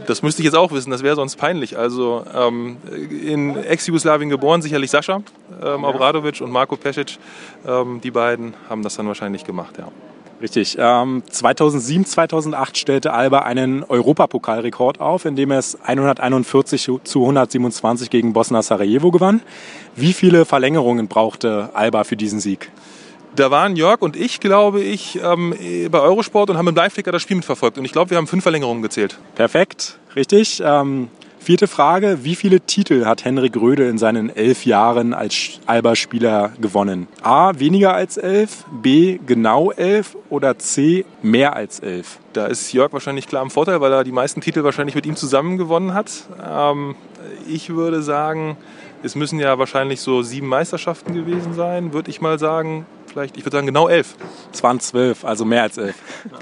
Das 0.06 0.22
müsste 0.22 0.42
ich 0.42 0.46
jetzt 0.46 0.56
auch 0.56 0.72
wissen, 0.72 0.90
das 0.90 1.02
wäre 1.02 1.16
sonst 1.16 1.36
peinlich. 1.36 1.78
Also 1.78 2.24
ähm, 2.34 2.78
in 3.22 3.56
Ex-Jugoslawien 3.56 4.30
geboren, 4.30 4.62
sicherlich 4.62 4.90
Sascha 4.90 5.22
ähm, 5.62 5.84
Obradovic 5.84 6.40
und 6.40 6.50
Marko 6.50 6.76
Pesic. 6.76 7.18
Ähm, 7.66 8.00
die 8.00 8.10
beiden 8.10 8.54
haben 8.68 8.82
das 8.82 8.96
dann 8.96 9.06
wahrscheinlich 9.06 9.44
gemacht, 9.44 9.78
ja. 9.78 9.88
Richtig. 10.40 10.76
Ähm, 10.80 11.22
2007, 11.28 12.06
2008 12.06 12.78
stellte 12.78 13.12
Alba 13.12 13.40
einen 13.40 13.84
Europapokalrekord 13.84 14.98
auf, 14.98 15.26
indem 15.26 15.50
es 15.50 15.78
141 15.82 16.90
zu 17.04 17.20
127 17.20 18.08
gegen 18.08 18.32
Bosna 18.32 18.62
Sarajevo 18.62 19.10
gewann. 19.10 19.42
Wie 19.96 20.14
viele 20.14 20.46
Verlängerungen 20.46 21.08
brauchte 21.08 21.68
Alba 21.74 22.04
für 22.04 22.16
diesen 22.16 22.40
Sieg? 22.40 22.70
Da 23.36 23.50
waren 23.50 23.76
Jörg 23.76 24.02
und 24.02 24.16
ich, 24.16 24.40
glaube 24.40 24.80
ich, 24.80 25.20
ähm, 25.22 25.54
bei 25.90 26.00
Eurosport 26.00 26.50
und 26.50 26.58
haben 26.58 26.68
im 26.68 26.74
Live-Ticker 26.74 27.12
das 27.12 27.22
Spiel 27.22 27.36
mitverfolgt. 27.36 27.78
Und 27.78 27.84
ich 27.84 27.92
glaube, 27.92 28.10
wir 28.10 28.16
haben 28.16 28.26
fünf 28.26 28.42
Verlängerungen 28.42 28.82
gezählt. 28.82 29.18
Perfekt, 29.36 29.98
richtig. 30.16 30.60
Ähm, 30.64 31.08
vierte 31.38 31.68
Frage. 31.68 32.18
Wie 32.22 32.34
viele 32.34 32.60
Titel 32.60 33.06
hat 33.06 33.24
Henrik 33.24 33.56
Röde 33.56 33.88
in 33.88 33.98
seinen 33.98 34.34
elf 34.34 34.66
Jahren 34.66 35.14
als 35.14 35.60
Alba-Spieler 35.66 36.52
gewonnen? 36.60 37.06
A. 37.22 37.52
Weniger 37.58 37.94
als 37.94 38.16
elf. 38.16 38.64
B. 38.70 39.18
Genau 39.24 39.70
elf. 39.70 40.16
Oder 40.28 40.58
C. 40.58 41.04
Mehr 41.22 41.54
als 41.54 41.80
elf? 41.80 42.18
Da 42.32 42.46
ist 42.46 42.72
Jörg 42.72 42.92
wahrscheinlich 42.92 43.28
klar 43.28 43.42
im 43.42 43.50
Vorteil, 43.50 43.80
weil 43.80 43.92
er 43.92 44.04
die 44.04 44.12
meisten 44.12 44.40
Titel 44.40 44.64
wahrscheinlich 44.64 44.94
mit 44.94 45.06
ihm 45.06 45.16
zusammen 45.16 45.56
gewonnen 45.56 45.94
hat. 45.94 46.10
Ähm, 46.44 46.96
ich 47.48 47.70
würde 47.70 48.02
sagen, 48.02 48.56
es 49.02 49.14
müssen 49.14 49.38
ja 49.40 49.58
wahrscheinlich 49.58 50.00
so 50.00 50.22
sieben 50.22 50.46
Meisterschaften 50.46 51.14
gewesen 51.14 51.54
sein, 51.54 51.92
würde 51.92 52.10
ich 52.10 52.20
mal 52.20 52.38
sagen. 52.38 52.86
Vielleicht, 53.10 53.36
ich 53.36 53.44
würde 53.44 53.56
sagen, 53.56 53.66
genau 53.66 53.88
elf. 53.88 54.14
Es 54.52 54.62
waren 54.62 54.78
zwölf, 54.78 55.24
also 55.24 55.44
mehr 55.44 55.62
als 55.62 55.76
elf. 55.78 55.96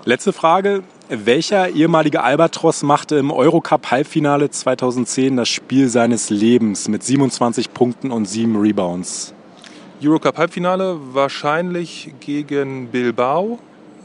Letzte 0.04 0.34
Frage. 0.34 0.82
Welcher 1.08 1.70
ehemalige 1.70 2.22
Albatros 2.22 2.82
machte 2.82 3.16
im 3.16 3.30
Eurocup-Halbfinale 3.30 4.50
2010 4.50 5.38
das 5.38 5.48
Spiel 5.48 5.88
seines 5.88 6.28
Lebens 6.28 6.88
mit 6.88 7.02
27 7.02 7.72
Punkten 7.72 8.10
und 8.10 8.26
sieben 8.26 8.60
Rebounds? 8.60 9.32
Eurocup-Halbfinale 10.02 10.98
wahrscheinlich 11.14 12.12
gegen 12.20 12.88
Bilbao. 12.88 13.58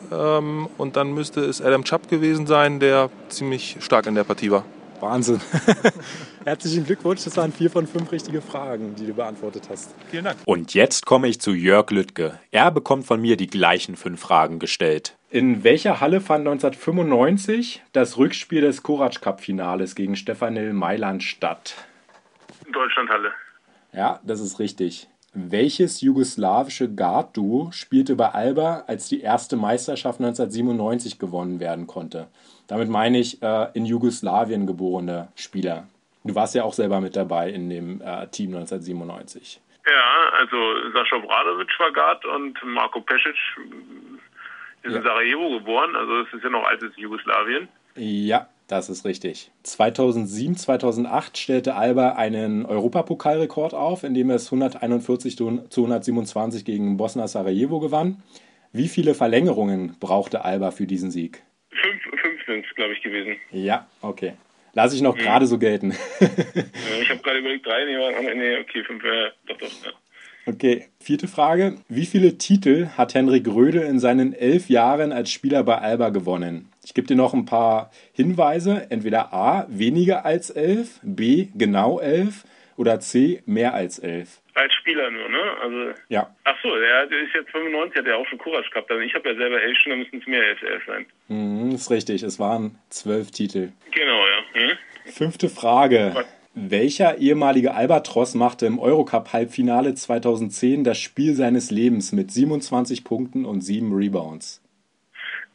Ähm, 0.09 0.69
und 0.77 0.95
dann 0.95 1.13
müsste 1.13 1.41
es 1.41 1.61
Adam 1.61 1.83
Chubb 1.83 2.07
gewesen 2.07 2.47
sein, 2.47 2.79
der 2.79 3.09
ziemlich 3.27 3.75
stark 3.81 4.07
in 4.07 4.15
der 4.15 4.23
Partie 4.23 4.51
war. 4.51 4.63
Wahnsinn. 5.03 5.41
Herzlichen 6.45 6.85
Glückwunsch, 6.85 7.23
das 7.23 7.35
waren 7.35 7.51
vier 7.51 7.69
von 7.69 7.85
fünf 7.85 8.11
richtige 8.11 8.41
Fragen, 8.41 8.95
die 8.95 9.05
du 9.05 9.13
beantwortet 9.13 9.67
hast. 9.69 9.93
Vielen 10.09 10.23
Dank. 10.23 10.37
Und 10.45 10.73
jetzt 10.73 11.05
komme 11.05 11.27
ich 11.27 11.41
zu 11.41 11.53
Jörg 11.53 11.91
Lüttke. 11.91 12.39
Er 12.51 12.71
bekommt 12.71 13.05
von 13.05 13.21
mir 13.21 13.37
die 13.37 13.47
gleichen 13.47 13.95
fünf 13.95 14.21
Fragen 14.21 14.59
gestellt. 14.59 15.15
In 15.29 15.63
welcher 15.63 15.99
Halle 15.99 16.21
fand 16.21 16.47
1995 16.47 17.83
das 17.91 18.17
Rückspiel 18.17 18.61
des 18.61 18.81
Korac 18.81 19.21
Cup 19.21 19.41
Finales 19.41 19.95
gegen 19.95 20.15
Stefanel 20.15 20.73
Mailand 20.73 21.21
statt? 21.23 21.75
Deutschlandhalle. 22.71 23.31
Ja, 23.91 24.19
das 24.23 24.39
ist 24.39 24.59
richtig. 24.59 25.07
Welches 25.33 26.01
jugoslawische 26.01 26.93
Guard-Duo 26.93 27.71
spielte 27.71 28.15
bei 28.15 28.29
Alba, 28.29 28.83
als 28.85 29.07
die 29.07 29.21
erste 29.21 29.57
Meisterschaft 29.57 30.19
1997 30.19 31.17
gewonnen 31.17 31.59
werden 31.59 31.87
konnte? 31.87 32.27
Damit 32.67 32.89
meine 32.89 33.19
ich 33.19 33.41
äh, 33.41 33.67
in 33.73 33.85
Jugoslawien 33.85 34.67
geborene 34.67 35.29
Spieler. 35.35 35.87
Du 36.23 36.35
warst 36.35 36.55
ja 36.55 36.63
auch 36.63 36.73
selber 36.73 37.01
mit 37.01 37.15
dabei 37.15 37.49
in 37.49 37.69
dem 37.69 38.01
äh, 38.01 38.27
Team 38.27 38.55
1997. 38.55 39.59
Ja, 39.85 40.29
also 40.37 40.91
Sascha 40.93 41.17
Obradovic 41.17 41.67
war 41.79 41.91
Guard 41.91 42.25
und 42.25 42.57
Marko 42.63 43.01
Pesic. 43.01 43.35
Ist 44.83 44.95
in 44.95 45.03
Sarajevo 45.03 45.49
geboren, 45.59 45.95
also 45.95 46.21
es 46.21 46.33
ist 46.33 46.43
ja 46.43 46.49
noch 46.49 46.65
altes 46.65 46.91
Jugoslawien. 46.97 47.69
Ja, 47.95 48.47
das 48.67 48.89
ist 48.89 49.05
richtig. 49.05 49.51
2007, 49.63 50.55
2008 50.55 51.37
stellte 51.37 51.75
Alba 51.75 52.13
einen 52.13 52.65
Europapokalrekord 52.65 53.73
auf, 53.73 54.03
indem 54.03 54.29
er 54.29 54.37
es 54.37 54.47
141 54.47 55.37
zu 55.37 55.47
127 55.47 56.65
gegen 56.65 56.97
Bosna 56.97 57.27
Sarajevo 57.27 57.79
gewann. 57.79 58.23
Wie 58.71 58.87
viele 58.87 59.13
Verlängerungen 59.13 59.95
brauchte 59.99 60.43
Alba 60.43 60.71
für 60.71 60.87
diesen 60.87 61.11
Sieg? 61.11 61.43
Fünf, 61.69 62.01
fünf 62.21 62.32
sind 62.45 62.65
es, 62.65 62.75
glaube 62.75 62.93
ich, 62.93 63.01
gewesen. 63.01 63.37
Ja, 63.51 63.87
okay. 64.01 64.33
Lass 64.73 64.93
ich 64.93 65.01
noch 65.01 65.15
gerade 65.15 65.45
so 65.45 65.59
gelten. 65.59 65.91
Ich 67.01 67.09
habe 67.09 67.21
gerade 67.21 67.39
überlegt, 67.39 67.65
drei, 67.65 67.85
nee, 67.85 68.33
nee, 68.33 68.57
okay, 68.57 68.83
fünf, 68.83 69.03
ja, 69.03 69.29
doch, 69.47 69.57
doch, 69.57 69.85
ja. 69.85 69.91
Okay, 70.45 70.87
vierte 70.99 71.29
Frage. 71.29 71.75
Wie 71.87 72.05
viele 72.05 72.37
Titel 72.37 72.87
hat 72.97 73.13
Henrik 73.13 73.47
Röde 73.47 73.81
in 73.83 73.99
seinen 73.99 74.33
elf 74.33 74.67
Jahren 74.67 75.13
als 75.13 75.31
Spieler 75.31 75.63
bei 75.63 75.77
Alba 75.77 76.09
gewonnen? 76.09 76.69
Ich 76.83 76.93
gebe 76.93 77.07
dir 77.07 77.15
noch 77.15 77.33
ein 77.33 77.45
paar 77.45 77.91
Hinweise. 78.11 78.87
Entweder 78.89 79.33
A, 79.33 79.65
weniger 79.69 80.25
als 80.25 80.49
elf, 80.49 80.99
B, 81.01 81.47
genau 81.55 81.99
elf 81.99 82.43
oder 82.75 82.99
C, 82.99 83.41
mehr 83.45 83.73
als 83.73 83.99
elf. 83.99 84.41
Als 84.55 84.71
Spieler 84.73 85.09
nur, 85.09 85.29
ne? 85.29 85.41
Also, 85.61 85.99
Ja. 86.09 86.29
ach 86.43 86.55
so, 86.61 86.69
der 86.75 87.03
ist 87.05 87.33
jetzt 87.33 87.49
95, 87.51 87.97
hat 87.97 88.05
ja 88.07 88.15
auch 88.15 88.27
schon 88.27 88.37
Courage 88.37 88.69
gehabt. 88.69 88.91
Also 88.91 89.01
ich 89.01 89.13
habe 89.15 89.29
ja 89.29 89.35
selber 89.35 89.61
elf 89.61 89.77
schon, 89.79 89.89
dann 89.91 89.99
müssen 89.99 90.19
es 90.19 90.27
mehr 90.27 90.43
als 90.45 90.61
elf 90.61 90.83
sein. 90.85 91.05
Mhm, 91.27 91.71
ist 91.73 91.89
richtig, 91.89 92.21
es 92.21 92.39
waren 92.39 92.77
zwölf 92.89 93.31
Titel. 93.31 93.69
Genau, 93.91 94.19
ja. 94.27 94.61
Hm? 94.61 94.77
Fünfte 95.11 95.49
Frage. 95.49 96.13
Welcher 96.53 97.17
ehemalige 97.17 97.73
Albatros 97.73 98.35
machte 98.35 98.67
im 98.67 98.77
Eurocup-Halbfinale 98.77 99.95
2010 99.95 100.83
das 100.83 100.99
Spiel 100.99 101.33
seines 101.33 101.71
Lebens 101.71 102.11
mit 102.11 102.29
27 102.31 103.03
Punkten 103.03 103.45
und 103.45 103.61
7 103.61 103.91
Rebounds? 103.91 104.61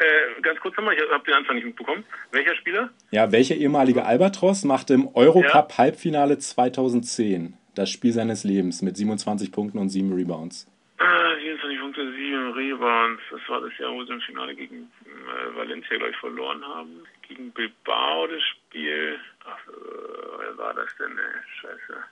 Äh, 0.01 0.43
ganz 0.43 0.59
kurz 0.61 0.77
nochmal, 0.77 0.95
ich 0.95 1.01
habe 1.11 1.25
den 1.25 1.35
Anfang 1.35 1.55
nicht 1.55 1.67
mitbekommen. 1.67 2.05
Welcher 2.33 2.55
Spieler? 2.57 2.91
Ja, 3.13 3.31
welcher 3.31 3.55
ehemalige 3.55 4.05
Albatros 4.07 4.65
machte 4.65 4.95
im 4.95 5.09
Eurocup-Halbfinale 5.15 6.39
2010 6.39 7.55
das 7.79 7.91
Spiel 7.91 8.13
seines 8.13 8.43
Lebens 8.45 8.83
mit 8.83 8.97
27 8.97 9.53
Punkten 9.53 9.79
und 9.79 9.89
7 9.89 10.13
Rebounds? 10.13 10.67
Ah, 10.99 11.37
27 11.39 11.81
Punkte, 11.81 12.13
7 12.13 12.53
Rebounds. 12.53 13.23
Das 13.31 13.41
war 13.49 13.61
das 13.61 13.77
Jahr, 13.79 13.93
wo 13.93 14.05
sie 14.05 14.13
im 14.13 14.21
Finale 14.21 14.55
gegen 14.55 14.91
äh, 15.07 15.57
Valencia, 15.57 15.97
glaube 15.97 16.11
ich, 16.11 16.17
verloren 16.17 16.65
haben. 16.65 17.05
Gegen 17.23 17.53
Bilbao 17.53 18.27
das 18.27 18.43
Spiel. 18.43 19.19
Ach, 19.45 19.69
äh, 19.69 20.39
wer 20.41 20.59
war 20.59 20.75
das 20.75 20.91
denn, 20.99 21.17
ey? 21.17 21.41
Scheiße. 21.61 22.05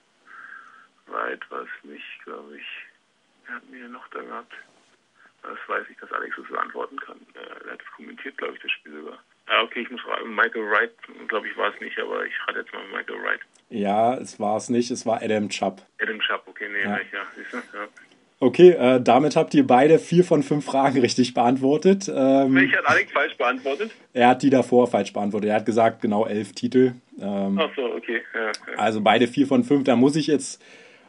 Weit 1.07 1.51
war 1.51 1.63
es 1.63 1.89
nicht, 1.89 2.23
glaube 2.23 2.57
ich. 2.57 2.67
Wer 3.45 3.55
hat 3.55 3.69
mir 3.69 3.89
noch 3.89 4.07
da 4.09 4.21
gehabt? 4.21 4.53
Das 5.43 5.57
weiß 5.67 5.85
ich, 5.89 5.97
dass 5.97 6.11
Alex 6.13 6.35
das 6.37 6.47
beantworten 6.47 6.99
kann. 6.99 7.19
Äh, 7.33 7.65
er 7.65 7.73
hat 7.73 7.81
es 7.81 7.91
kommentiert, 7.95 8.37
glaube 8.37 8.55
ich, 8.55 8.61
das 8.61 8.71
Spiel 8.71 8.93
sogar. 8.93 9.19
Ah, 9.47 9.63
okay, 9.63 9.81
ich 9.81 9.89
muss 9.89 10.01
fragen. 10.01 10.33
Michael 10.35 10.63
Wright, 10.69 10.91
glaube 11.27 11.47
ich, 11.47 11.55
war 11.57 11.73
es 11.73 11.79
nicht, 11.81 11.97
aber 11.99 12.25
ich 12.25 12.33
rate 12.47 12.59
jetzt 12.59 12.73
mal 12.73 12.81
Michael 12.91 13.21
Wright. 13.23 13.39
Ja, 13.69 14.15
es 14.15 14.39
war 14.39 14.57
es 14.57 14.69
nicht, 14.69 14.91
es 14.91 15.05
war 15.05 15.21
Adam 15.21 15.49
Chubb. 15.49 15.81
Adam 16.01 16.21
Schapp, 16.21 16.43
okay, 16.47 16.65
nee, 16.71 16.83
Ja. 16.83 16.97
ja. 16.97 16.97
ja, 17.13 17.19
siehst 17.35 17.53
du? 17.53 17.57
Ja. 17.57 17.87
Okay, 18.39 18.69
äh, 18.71 19.01
damit 19.01 19.35
habt 19.35 19.53
ihr 19.55 19.65
beide 19.65 19.97
vier 19.97 20.23
von 20.23 20.43
fünf 20.43 20.63
Fragen 20.65 20.99
richtig 20.99 21.33
beantwortet. 21.33 22.07
Ähm, 22.13 22.53
Welche 22.53 22.77
hat 22.77 22.85
Alex 22.87 23.11
falsch 23.11 23.35
beantwortet? 23.35 23.91
er 24.13 24.27
hat 24.27 24.43
die 24.43 24.51
davor 24.51 24.85
falsch 24.87 25.11
beantwortet. 25.11 25.49
Er 25.49 25.55
hat 25.55 25.65
gesagt, 25.65 26.01
genau 26.01 26.27
elf 26.27 26.53
Titel. 26.53 26.93
Ähm, 27.19 27.59
Ach 27.59 27.69
so, 27.75 27.83
okay. 27.95 28.21
Ja, 28.35 28.45
ja. 28.47 28.77
Also 28.77 29.01
beide 29.01 29.27
vier 29.27 29.47
von 29.47 29.63
fünf. 29.63 29.85
Da 29.85 29.95
muss 29.95 30.15
ich 30.15 30.27
jetzt 30.27 30.61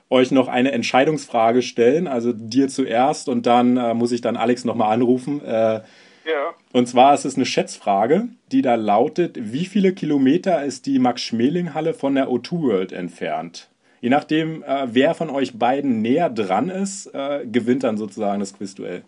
euch 0.09 0.31
noch 0.31 0.49
eine 0.49 0.73
Entscheidungsfrage 0.73 1.61
stellen. 1.61 2.07
Also 2.07 2.33
dir 2.33 2.69
zuerst 2.69 3.29
und 3.29 3.45
dann 3.45 3.77
äh, 3.77 3.93
muss 3.93 4.13
ich 4.13 4.23
dann 4.23 4.39
Alex 4.39 4.65
nochmal 4.65 4.95
anrufen. 4.95 5.45
Äh, 5.45 5.81
ja. 6.29 6.55
und 6.73 6.87
zwar 6.87 7.15
ist 7.15 7.25
es 7.25 7.37
eine 7.37 7.47
Schätzfrage, 7.47 8.29
die 8.53 8.63
da 8.63 8.75
lautet, 8.75 9.37
wie 9.41 9.67
viele 9.67 9.93
Kilometer 9.93 10.65
ist 10.65 10.87
die 10.87 10.99
Max-Schmeling-Halle 10.99 11.95
von 11.95 12.15
der 12.15 12.29
O2 12.29 12.63
World 12.63 12.93
entfernt? 12.93 13.71
Je 14.01 14.11
nachdem, 14.11 14.63
äh, 14.63 14.87
wer 14.93 15.15
von 15.15 15.31
euch 15.31 15.59
beiden 15.59 16.03
näher 16.03 16.31
dran 16.31 16.69
ist, 16.69 17.07
äh, 17.15 17.45
gewinnt 17.47 17.83
dann 17.83 17.97
sozusagen 17.97 18.41
das 18.41 18.57
Quizduell. 18.57 19.03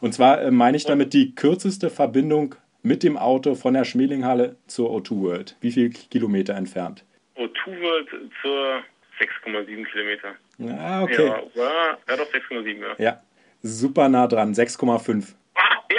Und 0.00 0.12
zwar 0.12 0.40
äh, 0.42 0.50
meine 0.50 0.76
ich 0.76 0.84
damit 0.84 1.14
die 1.14 1.34
kürzeste 1.34 1.90
Verbindung 1.90 2.54
mit 2.82 3.02
dem 3.02 3.16
Auto 3.16 3.54
von 3.54 3.74
der 3.74 3.84
Schmelinghalle 3.84 4.56
zur 4.68 4.90
O2 4.90 5.22
World. 5.22 5.56
Wie 5.60 5.72
viele 5.72 5.90
Kilometer 5.90 6.54
entfernt? 6.54 7.04
O2 7.36 7.80
World 7.82 8.08
zur 8.40 8.82
6,7 9.18 9.84
Kilometer. 9.90 10.34
Ah, 10.78 11.02
okay. 11.02 11.26
Ja, 11.26 11.42
war, 11.54 11.98
ja 12.08 12.16
doch 12.16 12.32
6,7, 12.32 12.80
ja. 12.80 12.94
Ja, 12.98 13.22
super 13.62 14.08
nah 14.08 14.26
dran, 14.26 14.54
6,5. 14.54 15.34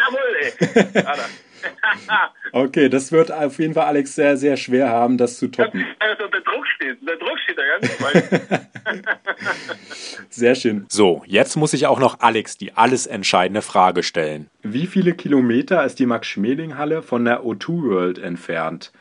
Jawohl, 0.07 0.35
ey. 0.41 1.03
Okay, 2.53 2.89
das 2.89 3.11
wird 3.11 3.31
auf 3.31 3.59
jeden 3.59 3.73
Fall 3.73 3.85
Alex 3.85 4.15
sehr, 4.15 4.37
sehr 4.37 4.57
schwer 4.57 4.89
haben, 4.89 5.17
das 5.17 5.37
zu 5.37 5.47
toppen. 5.47 5.85
Also, 5.99 6.27
der 6.27 6.41
Druck 6.41 6.65
steht, 6.75 6.97
der 7.07 7.15
Druck 7.17 7.37
steht 7.39 7.57
da 7.57 7.63
ganz. 7.65 9.07
Sehr 10.29 10.55
schön. 10.55 10.85
So, 10.89 11.23
jetzt 11.25 11.55
muss 11.55 11.73
ich 11.73 11.87
auch 11.87 11.99
noch 11.99 12.19
Alex 12.19 12.57
die 12.57 12.73
alles 12.73 13.05
entscheidende 13.05 13.61
Frage 13.61 14.03
stellen. 14.03 14.49
Wie 14.63 14.87
viele 14.87 15.13
Kilometer 15.13 15.83
ist 15.83 15.99
die 15.99 16.05
Max-Schmeling-Halle 16.05 17.01
von 17.01 17.25
der 17.25 17.41
O2 17.41 17.89
World 17.89 18.19
entfernt? 18.19 18.91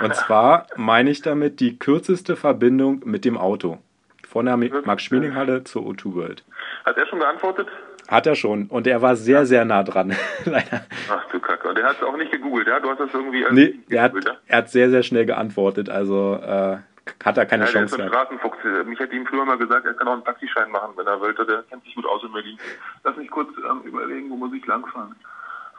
Und 0.00 0.14
zwar 0.14 0.66
meine 0.76 1.10
ich 1.10 1.22
damit 1.22 1.60
die 1.60 1.78
kürzeste 1.78 2.36
Verbindung 2.36 3.02
mit 3.04 3.24
dem 3.24 3.36
Auto. 3.38 3.78
Von 4.26 4.46
der 4.46 4.56
Max-Schmeling-Halle 4.56 5.64
zur 5.64 5.82
O2 5.82 6.14
World. 6.14 6.44
Hat 6.84 6.96
er 6.96 7.06
schon 7.06 7.20
geantwortet? 7.20 7.68
Hat 8.08 8.26
er 8.26 8.34
schon. 8.34 8.66
Und 8.66 8.86
er 8.86 9.00
war 9.02 9.16
sehr, 9.16 9.46
sehr 9.46 9.64
nah 9.64 9.82
dran. 9.82 10.14
Leider. 10.44 10.84
Ach 11.10 11.24
du 11.30 11.40
Kacke. 11.40 11.68
Und 11.68 11.78
der 11.78 11.86
hat 11.86 11.96
es 11.96 12.02
auch 12.02 12.16
nicht 12.16 12.32
gegoogelt, 12.32 12.68
ja? 12.68 12.80
Du 12.80 12.90
hast 12.90 13.00
das 13.00 13.12
irgendwie 13.12 13.44
Nee, 13.50 13.78
er 13.88 14.02
hat, 14.02 14.12
er 14.46 14.58
hat 14.58 14.70
sehr, 14.70 14.90
sehr 14.90 15.02
schnell 15.02 15.26
geantwortet. 15.26 15.88
Also 15.88 16.34
äh, 16.34 16.78
hat 17.24 17.38
er 17.38 17.46
keine 17.46 17.64
ja? 17.64 17.70
ja, 17.70 17.72
der 17.72 17.84
ist 17.84 17.90
Chance 17.90 18.02
ein. 18.02 18.08
Straßenfuchs. 18.08 18.58
Mich 18.86 18.98
hätte 18.98 19.16
ihm 19.16 19.26
früher 19.26 19.44
mal 19.44 19.58
gesagt, 19.58 19.86
er 19.86 19.94
kann 19.94 20.08
auch 20.08 20.12
einen 20.12 20.24
Taxischein 20.24 20.70
machen, 20.70 20.92
wenn 20.96 21.06
er 21.06 21.20
wollte. 21.20 21.46
Der 21.46 21.62
kennt 21.62 21.84
sich 21.84 21.94
gut 21.94 22.06
aus 22.06 22.22
in 22.22 22.32
Berlin. 22.32 22.58
Lass 23.02 23.16
mich 23.16 23.30
kurz 23.30 23.48
ähm, 23.58 23.82
überlegen, 23.84 24.30
wo 24.30 24.36
muss 24.36 24.52
ich 24.52 24.66
langfahren. 24.66 25.14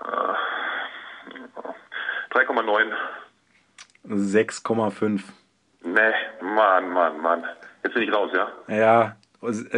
Äh, 0.03 0.33
3,9. 2.35 2.91
6,5. 4.07 5.21
Nee, 5.83 5.99
Mann, 6.41 6.89
Mann, 6.89 7.21
Mann. 7.21 7.43
Jetzt 7.83 7.93
bin 7.93 8.03
ich 8.03 8.13
raus, 8.13 8.31
ja? 8.33 8.47
Ja, 8.67 9.15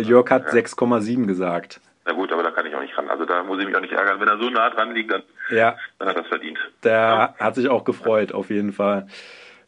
Jörg 0.02 0.30
hat 0.30 0.48
6,7 0.48 1.26
gesagt. 1.26 1.82
Na 2.08 2.14
gut, 2.14 2.32
aber 2.32 2.42
da 2.42 2.52
kann 2.52 2.66
ich 2.66 2.74
auch 2.74 2.80
nicht 2.82 2.98
ran. 2.98 3.10
Also 3.10 3.26
da 3.26 3.44
muss 3.44 3.60
ich 3.60 3.66
mich 3.66 3.76
auch 3.76 3.82
nicht 3.82 3.92
ärgern. 3.92 4.20
Wenn 4.22 4.30
er 4.30 4.38
so 4.40 4.50
nah 4.50 4.70
dran 4.70 4.94
liegt, 4.96 5.12
dann, 5.12 5.24
Ja, 5.50 5.76
dann 6.00 6.08
hat 6.08 6.16
er 6.16 6.22
es 6.24 6.28
verdient. 6.30 6.58
der 6.84 7.36
hat 7.38 7.56
sich 7.56 7.68
auch 7.68 7.84
gefreut, 7.84 8.32
auf 8.32 8.50
jeden 8.50 8.72
Fall. 8.72 9.08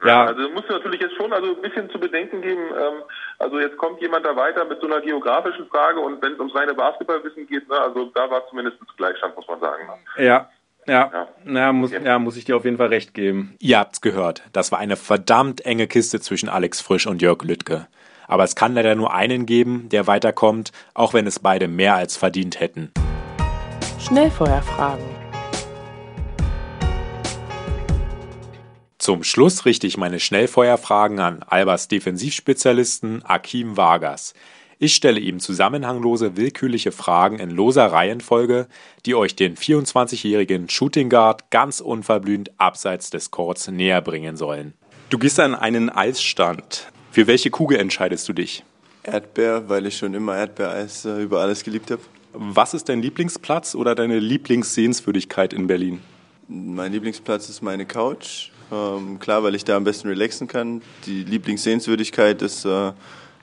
Ja, 0.02 0.08
Ja, 0.08 0.26
also 0.28 0.50
musst 0.52 0.70
du 0.70 0.74
natürlich 0.74 1.02
jetzt 1.02 1.16
schon 1.18 1.34
also 1.34 1.54
ein 1.54 1.62
bisschen 1.62 1.90
zu 1.90 2.00
bedenken 2.00 2.42
geben. 2.42 2.62
Ähm, 2.72 3.04
also 3.40 3.60
jetzt 3.60 3.78
kommt 3.78 4.00
jemand 4.02 4.26
da 4.26 4.34
weiter 4.38 4.64
mit 4.64 4.80
so 4.80 4.88
einer 4.88 5.02
geografischen 5.02 5.68
Frage 5.68 6.00
und 6.00 6.22
wenn 6.22 6.32
es 6.34 6.40
ums 6.40 6.56
reine 6.56 6.74
Basketballwissen 6.74 7.46
geht, 7.48 7.68
ne, 7.68 7.78
also 7.78 8.06
da 8.16 8.32
war 8.32 8.48
zumindest 8.50 8.78
Gleichstand, 8.96 9.36
muss 9.36 9.48
man 9.50 9.60
sagen. 9.60 9.84
Ja, 10.18 10.50
ja, 10.88 11.28
ja, 11.46 11.74
muss, 11.74 11.92
ja, 11.92 12.18
muss 12.20 12.38
ich 12.38 12.46
dir 12.46 12.56
auf 12.56 12.64
jeden 12.64 12.78
Fall 12.78 12.88
recht 12.88 13.14
geben. 13.14 13.56
Ihr 13.60 13.78
habt's 13.78 14.00
gehört. 14.00 14.44
Das 14.54 14.72
war 14.72 14.80
eine 14.80 14.96
verdammt 14.96 15.66
enge 15.66 15.88
Kiste 15.88 16.22
zwischen 16.22 16.48
Alex 16.48 16.80
Frisch 16.80 17.06
und 17.06 17.22
Jörg 17.22 17.44
Lüttke. 17.44 17.88
Aber 18.30 18.46
es 18.46 18.56
kann 18.56 18.74
leider 18.76 18.96
nur 18.96 19.14
einen 19.14 19.46
geben, 19.46 19.90
der 19.90 20.08
weiterkommt, 20.08 20.72
auch 20.94 21.14
wenn 21.14 21.28
es 21.28 21.40
beide 21.40 21.68
mehr 21.68 21.96
als 21.96 22.16
verdient 22.16 22.62
hätten. 22.62 22.92
Schnellfeuerfragen. 24.00 25.04
Zum 29.00 29.24
Schluss 29.24 29.66
richte 29.66 29.88
ich 29.88 29.98
meine 29.98 30.20
Schnellfeuerfragen 30.20 31.20
an 31.20 31.44
Albers 31.44 31.88
Defensivspezialisten 31.88 33.26
Akim 33.26 33.76
Vargas. 33.76 34.34
Ich 34.78 34.94
stelle 34.94 35.20
ihm 35.20 35.40
zusammenhanglose, 35.40 36.38
willkürliche 36.38 36.92
Fragen 36.92 37.40
in 37.40 37.50
loser 37.50 37.88
Reihenfolge, 37.88 38.68
die 39.06 39.16
euch 39.16 39.36
den 39.36 39.58
24-jährigen 39.58 40.70
Shooting 40.70 41.10
Guard 41.10 41.50
ganz 41.50 41.80
unverblümt 41.82 42.52
abseits 42.60 43.10
des 43.10 43.32
Courts 43.32 43.68
näher 43.70 44.02
bringen 44.02 44.38
sollen. 44.38 44.74
Du 45.10 45.18
gehst 45.18 45.40
an 45.40 45.56
einen 45.56 45.90
Eisstand. 45.90 46.92
Für 47.12 47.26
welche 47.28 47.50
Kugel 47.50 47.80
entscheidest 47.80 48.30
du 48.30 48.34
dich? 48.34 48.64
Erdbeer, 49.04 49.68
weil 49.68 49.86
ich 49.88 49.98
schon 49.98 50.14
immer 50.14 50.38
Erdbeereis 50.38 51.06
äh, 51.06 51.22
über 51.22 51.42
alles 51.42 51.64
geliebt 51.64 51.90
habe. 51.90 52.02
Was 52.34 52.74
ist 52.74 52.90
dein 52.90 53.02
Lieblingsplatz 53.02 53.74
oder 53.74 53.96
deine 53.96 54.20
Lieblingssehenswürdigkeit 54.20 55.52
in 55.52 55.66
Berlin? 55.66 56.02
Mein 56.48 56.92
Lieblingsplatz 56.92 57.50
ist 57.50 57.62
meine 57.62 57.86
Couch. 57.86 58.52
Ähm, 58.72 59.18
klar, 59.20 59.44
weil 59.44 59.56
ich 59.56 59.66
da 59.66 59.76
am 59.76 59.84
besten 59.84 60.10
relaxen 60.10 60.48
kann. 60.48 60.84
Die 61.08 61.24
Lieblingssehenswürdigkeit 61.24 62.42
ist 62.44 62.66
äh, 62.66 62.92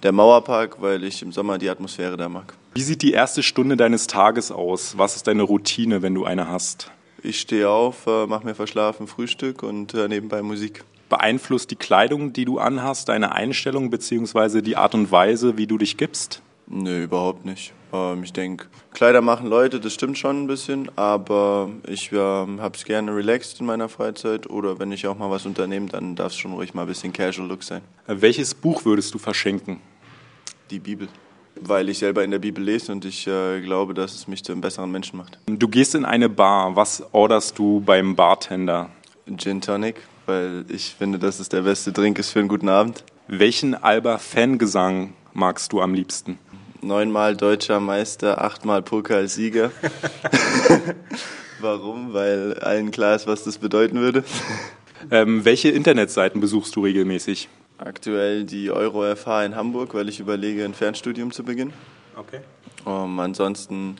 der 0.03 0.13
Mauerpark, 0.13 0.81
weil 0.81 1.03
ich 1.03 1.23
im 1.23 1.33
Sommer 1.33 1.59
die 1.59 1.69
Atmosphäre 1.69 2.17
da 2.17 2.29
mag. 2.29 2.55
Wie 2.75 2.83
sieht 2.83 3.03
die 3.03 3.13
erste 3.13 3.43
Stunde 3.43 3.77
deines 3.77 4.07
Tages 4.07 4.53
aus? 4.53 4.97
Was 4.99 5.17
ist 5.17 5.27
deine 5.27 5.43
Routine, 5.43 6.03
wenn 6.03 6.15
du 6.15 6.25
eine 6.25 6.49
hast? 6.49 6.93
Ich 7.23 7.41
stehe 7.41 7.69
auf, 7.69 8.07
äh, 8.07 8.27
mache 8.27 8.47
mir 8.47 8.55
verschlafen 8.55 9.09
Frühstück 9.09 9.65
und 9.65 9.95
äh, 9.95 10.07
nebenbei 10.07 10.43
Musik. 10.43 10.85
Beeinflusst 11.09 11.71
die 11.71 11.77
Kleidung, 11.77 12.33
die 12.33 12.45
du 12.45 12.59
anhast, 12.59 13.09
deine 13.09 13.33
Einstellung 13.33 13.91
bzw. 13.91 14.61
die 14.61 14.77
Art 14.77 14.95
und 14.95 15.11
Weise, 15.13 15.57
wie 15.57 15.67
du 15.67 15.79
dich 15.79 15.97
gibst? 15.97 16.43
Nö, 16.67 17.05
überhaupt 17.05 17.45
nicht. 17.45 17.73
Ähm, 17.93 18.25
ich 18.25 18.33
denke, 18.33 18.67
Kleider 18.93 19.21
machen 19.21 19.47
Leute, 19.47 19.79
das 19.79 19.95
stimmt 19.95 20.19
schon 20.19 20.45
ein 20.45 20.47
bisschen, 20.47 20.91
aber 20.97 21.71
ich 21.87 22.11
ähm, 22.13 22.61
habe 22.61 22.77
es 22.77 22.85
gerne 22.85 23.15
relaxed 23.15 23.61
in 23.61 23.67
meiner 23.67 23.89
Freizeit 23.89 24.49
oder 24.51 24.79
wenn 24.79 24.91
ich 24.91 25.07
auch 25.07 25.17
mal 25.17 25.31
was 25.31 25.47
unternehme, 25.47 25.87
dann 25.87 26.17
darf 26.17 26.33
es 26.33 26.39
schon 26.39 26.53
ruhig 26.53 26.75
mal 26.75 26.83
ein 26.83 26.89
bisschen 26.89 27.13
Casual 27.13 27.49
Look 27.49 27.63
sein. 27.63 27.83
Äh, 28.09 28.17
welches 28.19 28.55
Buch 28.55 28.85
würdest 28.85 29.15
du 29.15 29.19
verschenken? 29.19 29.81
Die 30.71 30.81
Bibel. 30.81 31.09
Weil 31.59 31.89
ich 31.89 31.99
selber 31.99 32.25
in 32.25 32.33
der 32.33 32.39
Bibel 32.39 32.63
lese 32.63 32.93
und 32.93 33.05
ich 33.05 33.27
äh, 33.27 33.61
glaube, 33.61 33.95
dass 33.95 34.15
es 34.15 34.29
mich 34.29 34.45
zu 34.45 34.53
einem 34.53 34.61
besseren 34.61 34.91
Menschen 34.91 35.17
macht. 35.17 35.39
Du 35.47 35.69
gehst 35.69 35.95
in 35.95 36.05
eine 36.05 36.29
Bar. 36.29 36.75
Was 36.77 37.03
orderst 37.13 37.59
du 37.59 37.81
beim 37.81 38.15
Bartender? 38.15 38.91
Gin 39.37 39.61
Tonic, 39.61 39.97
weil 40.27 40.65
ich 40.69 40.95
finde, 40.99 41.19
dass 41.19 41.41
es 41.41 41.49
der 41.49 41.63
beste 41.63 41.93
Drink 41.93 42.19
ist 42.19 42.31
für 42.31 42.41
einen 42.41 42.49
guten 42.49 42.69
Abend. 42.69 43.05
Welchen 43.29 43.75
Alba-Fangesang 43.75 45.15
magst 45.33 45.73
du 45.73 45.81
am 45.81 45.95
liebsten? 45.95 46.39
Neunmal 46.83 47.37
deutscher 47.37 47.81
Meister, 47.81 48.43
achtmal 48.43 48.83
Pokalsieger. 48.83 49.73
Warum? 51.61 52.13
Weil 52.13 52.59
allen 52.61 52.91
klar 52.91 53.17
ist, 53.17 53.27
was 53.27 53.45
das 53.45 53.59
bedeuten 53.59 53.99
würde. 53.99 54.25
Ähm, 55.11 55.45
welche 55.45 55.71
Internetseiten 55.71 56.41
besuchst 56.41 56.77
du 56.77 56.83
regelmäßig? 56.83 57.49
Aktuell 57.79 58.45
die 58.45 58.71
EuroFH 58.71 59.45
in 59.45 59.57
Hamburg, 59.57 59.95
weil 59.95 60.09
ich 60.09 60.21
überlege, 60.21 60.65
ein 60.65 60.75
Fernstudium 60.75 61.33
zu 61.33 61.45
beginnen. 61.45 61.73
Okay. 62.17 62.41
Um, 62.85 63.19
ansonsten. 63.21 63.97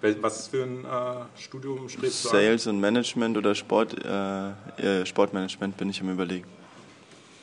Was 0.00 0.40
ist 0.40 0.48
für 0.48 0.62
ein 0.62 0.84
äh, 0.84 1.40
Studium 1.40 1.88
strebst 1.88 2.24
du 2.24 2.28
Sales 2.28 2.66
an? 2.66 2.76
und 2.76 2.80
Management 2.80 3.36
oder 3.36 3.54
Sport, 3.54 3.96
äh, 4.04 5.04
Sportmanagement 5.04 5.76
bin 5.76 5.90
ich 5.90 6.00
am 6.00 6.10
Überlegen. 6.10 6.46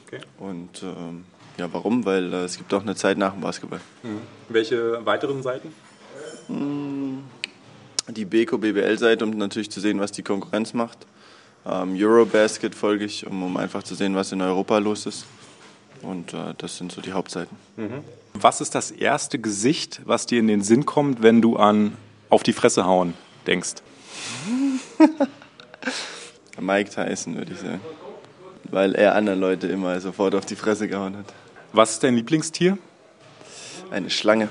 Okay. 0.08 0.22
Und 0.38 0.84
ähm, 0.84 1.26
ja, 1.58 1.72
warum? 1.72 2.06
Weil 2.06 2.34
äh, 2.34 2.44
es 2.44 2.58
gibt 2.58 2.74
auch 2.74 2.82
eine 2.82 2.96
Zeit 2.96 3.18
nach 3.18 3.34
dem 3.34 3.42
Basketball. 3.42 3.80
Mhm. 4.04 4.22
Welche 4.50 5.06
weiteren 5.06 5.42
Seiten? 5.42 5.74
Hm, 6.48 7.24
die 8.10 8.26
Beko 8.26 8.58
BBL-Seite, 8.58 9.24
um 9.24 9.32
natürlich 9.32 9.72
zu 9.72 9.80
sehen, 9.80 10.00
was 10.00 10.12
die 10.12 10.24
Konkurrenz 10.24 10.74
macht. 10.74 11.00
Ähm, 11.66 11.96
Eurobasket 11.98 12.76
folge 12.76 13.06
ich, 13.06 13.26
um, 13.26 13.42
um 13.42 13.58
einfach 13.58 13.84
zu 13.84 13.96
sehen, 13.96 14.16
was 14.16 14.32
in 14.32 14.42
Europa 14.42 14.78
los 14.78 15.06
ist. 15.06 15.26
Und 16.02 16.34
äh, 16.34 16.54
das 16.58 16.78
sind 16.78 16.92
so 16.92 17.02
die 17.02 17.14
Hauptseiten. 17.14 17.56
Mhm. 17.78 18.04
Was 18.34 18.62
ist 18.62 18.76
das 18.76 18.92
erste 18.92 19.40
Gesicht, 19.40 20.02
was 20.06 20.26
dir 20.26 20.40
in 20.40 20.48
den 20.48 20.62
Sinn 20.62 20.86
kommt, 20.86 21.24
wenn 21.24 21.42
du 21.42 21.56
an 21.56 21.98
auf 22.30 22.44
die 22.44 22.54
Fresse 22.54 22.86
hauen 22.86 23.14
denkst? 23.48 23.76
Mike 26.60 26.90
Tyson, 26.90 27.36
würde 27.36 27.54
ich 27.54 27.60
sagen. 27.60 27.82
Weil 28.64 28.96
er 28.96 29.16
anderen 29.16 29.40
Leute 29.40 29.68
immer 29.68 30.00
sofort 30.02 30.36
auf 30.36 30.46
die 30.46 30.56
Fresse 30.56 30.88
gehauen 30.88 31.18
hat. 31.18 31.26
Was 31.74 31.92
ist 31.92 32.04
dein 32.04 32.16
Lieblingstier? 32.16 32.78
Eine 33.92 34.10
Schlange. 34.10 34.50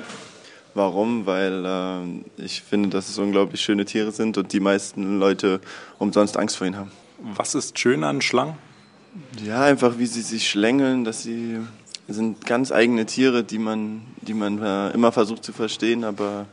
Warum? 0.75 1.27
Weil 1.27 1.65
äh, 1.65 2.43
ich 2.43 2.63
finde, 2.63 2.91
dass 2.91 3.09
es 3.09 3.19
unglaublich 3.19 3.61
schöne 3.61 3.85
Tiere 3.85 4.13
sind 4.13 4.37
und 4.39 4.53
die 4.53 4.61
meisten 4.61 5.19
Leute 5.19 5.61
umsonst 5.99 6.37
Angst 6.37 6.57
vor 6.57 6.67
ihnen 6.67 6.77
haben. 6.77 6.91
Was 7.19 7.55
ist 7.55 7.79
schön 7.79 8.05
an 8.05 8.21
Schlangen? 8.21 8.55
Ja, 9.45 9.63
einfach 9.63 9.99
wie 9.99 10.07
sie 10.07 10.23
sich 10.23 10.51
schlängeln, 10.51 11.05
dass 11.05 11.23
sie 11.23 11.61
sind 12.09 12.45
ganz 12.45 12.73
eigene 12.73 13.07
Tiere, 13.07 13.45
die 13.45 13.59
man, 13.59 14.03
die 14.23 14.35
man 14.35 14.61
äh, 14.61 14.91
immer 14.91 15.13
versucht 15.13 15.45
zu 15.45 15.53
verstehen, 15.53 16.05
aber 16.05 16.47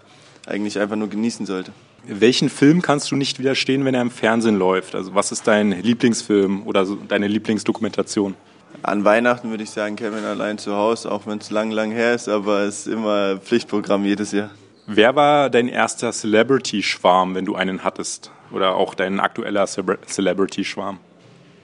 eigentlich 0.45 0.79
einfach 0.79 0.95
nur 0.95 1.09
genießen 1.09 1.45
sollte. 1.45 1.71
Welchen 2.03 2.49
Film 2.49 2.81
kannst 2.81 3.11
du 3.11 3.15
nicht 3.15 3.39
widerstehen, 3.39 3.85
wenn 3.85 3.93
er 3.93 4.01
im 4.01 4.11
Fernsehen 4.11 4.57
läuft? 4.57 4.95
Also 4.95 5.13
was 5.13 5.31
ist 5.31 5.47
dein 5.47 5.71
Lieblingsfilm 5.71 6.65
oder 6.65 6.85
so 6.85 6.95
deine 6.95 7.27
Lieblingsdokumentation? 7.27 8.35
An 8.83 9.05
Weihnachten 9.05 9.51
würde 9.51 9.63
ich 9.63 9.69
sagen 9.69 9.95
Kevin 9.95 10.23
allein 10.23 10.57
zu 10.57 10.73
Hause, 10.73 11.11
auch 11.11 11.27
wenn 11.27 11.37
es 11.37 11.51
lang, 11.51 11.69
lang 11.69 11.91
her 11.91 12.15
ist, 12.15 12.27
aber 12.27 12.61
es 12.61 12.87
ist 12.87 12.93
immer 12.93 13.37
Pflichtprogramm 13.37 14.05
jedes 14.05 14.31
Jahr. 14.31 14.49
Wer 14.87 15.15
war 15.15 15.49
dein 15.51 15.67
erster 15.67 16.11
Celebrity-Schwarm, 16.11 17.35
wenn 17.35 17.45
du 17.45 17.55
einen 17.55 17.83
hattest? 17.83 18.31
Oder 18.51 18.75
auch 18.75 18.95
dein 18.95 19.19
aktueller 19.19 19.65
Celebrity-Schwarm? 19.65 20.97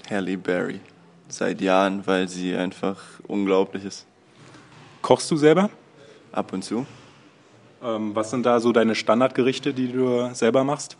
Halle 0.09 0.37
Berry. 0.37 0.79
Seit 1.27 1.59
Jahren, 1.59 2.05
weil 2.05 2.27
sie 2.27 2.55
einfach 2.55 2.97
unglaublich 3.27 3.83
ist. 3.83 4.05
Kochst 5.01 5.29
du 5.31 5.35
selber? 5.35 5.69
Ab 6.31 6.53
und 6.53 6.63
zu. 6.63 6.85
Ähm, 7.83 8.15
was 8.15 8.31
sind 8.31 8.45
da 8.45 8.59
so 8.59 8.71
deine 8.71 8.95
Standardgerichte, 8.95 9.73
die 9.73 9.91
du 9.91 10.29
selber 10.33 10.63
machst? 10.63 10.97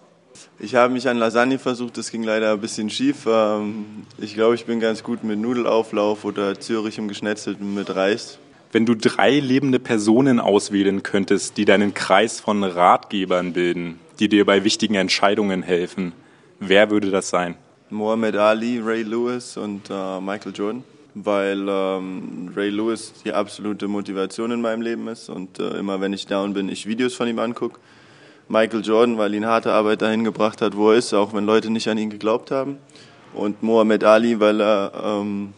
Ich 0.60 0.76
habe 0.76 0.94
mich 0.94 1.08
an 1.10 1.18
Lasagne 1.18 1.60
versucht, 1.60 1.98
das 1.98 2.12
ging 2.12 2.24
leider 2.24 2.54
ein 2.54 2.62
bisschen 2.62 2.90
schief. 2.90 3.26
Ähm, 3.28 4.06
ich 4.18 4.36
glaube, 4.36 4.56
ich 4.56 4.66
bin 4.66 4.80
ganz 4.80 5.04
gut 5.04 5.24
mit 5.24 5.40
Nudelauflauf 5.40 6.26
oder 6.26 6.60
Zürich 6.60 6.98
im 6.98 7.08
Geschnetzelten 7.08 7.74
mit 7.74 7.96
Reis. 7.96 8.38
Wenn 8.72 8.86
du 8.86 8.96
drei 8.96 9.40
lebende 9.40 9.80
Personen 9.80 10.40
auswählen 10.40 11.02
könntest, 11.02 11.58
die 11.58 11.66
deinen 11.66 11.94
Kreis 11.94 12.40
von 12.40 12.64
Ratgebern 12.64 13.54
bilden, 13.54 14.00
die 14.20 14.30
dir 14.30 14.46
bei 14.46 14.64
wichtigen 14.64 14.96
Entscheidungen 14.96 15.64
helfen, 15.64 16.12
wer 16.60 16.92
würde 16.92 17.10
das 17.10 17.30
sein? 17.30 17.56
Muhammad 17.90 18.36
Ali, 18.36 18.80
Ray 18.84 19.04
Lewis 19.04 19.56
und 19.56 19.90
äh, 19.90 20.20
Michael 20.20 20.52
Jordan, 20.54 20.84
weil 21.24 21.66
ähm, 21.68 22.52
Ray 22.56 22.70
Lewis 22.70 23.14
die 23.24 23.34
absolute 23.34 23.88
Motivation 23.88 24.52
in 24.52 24.62
meinem 24.62 24.82
Leben 24.82 25.08
ist 25.08 25.30
und 25.30 25.60
äh, 25.60 25.78
immer 25.78 26.02
wenn 26.02 26.14
ich 26.14 26.28
down 26.28 26.54
bin, 26.54 26.70
ich 26.70 26.86
Videos 26.86 27.16
von 27.16 27.28
ihm 27.28 27.40
angucke. 27.40 27.80
Michael 28.50 28.82
Jordan, 28.82 29.18
weil 29.18 29.34
ihn 29.34 29.46
harte 29.46 29.74
Arbeit 29.74 30.02
dahin 30.02 30.24
gebracht 30.24 30.62
hat, 30.62 30.78
wo 30.78 30.92
er 30.92 30.98
ist, 30.98 31.14
auch 31.14 31.34
wenn 31.34 31.46
Leute 31.46 31.70
nicht 31.70 31.90
an 31.90 31.98
ihn 31.98 32.10
geglaubt 32.10 32.50
haben. 32.52 32.78
Und 33.34 33.62
Muhammad 33.62 34.06
Ali, 34.06 34.40
weil 34.40 34.62
er 34.62 34.92
ähm, 35.04 35.54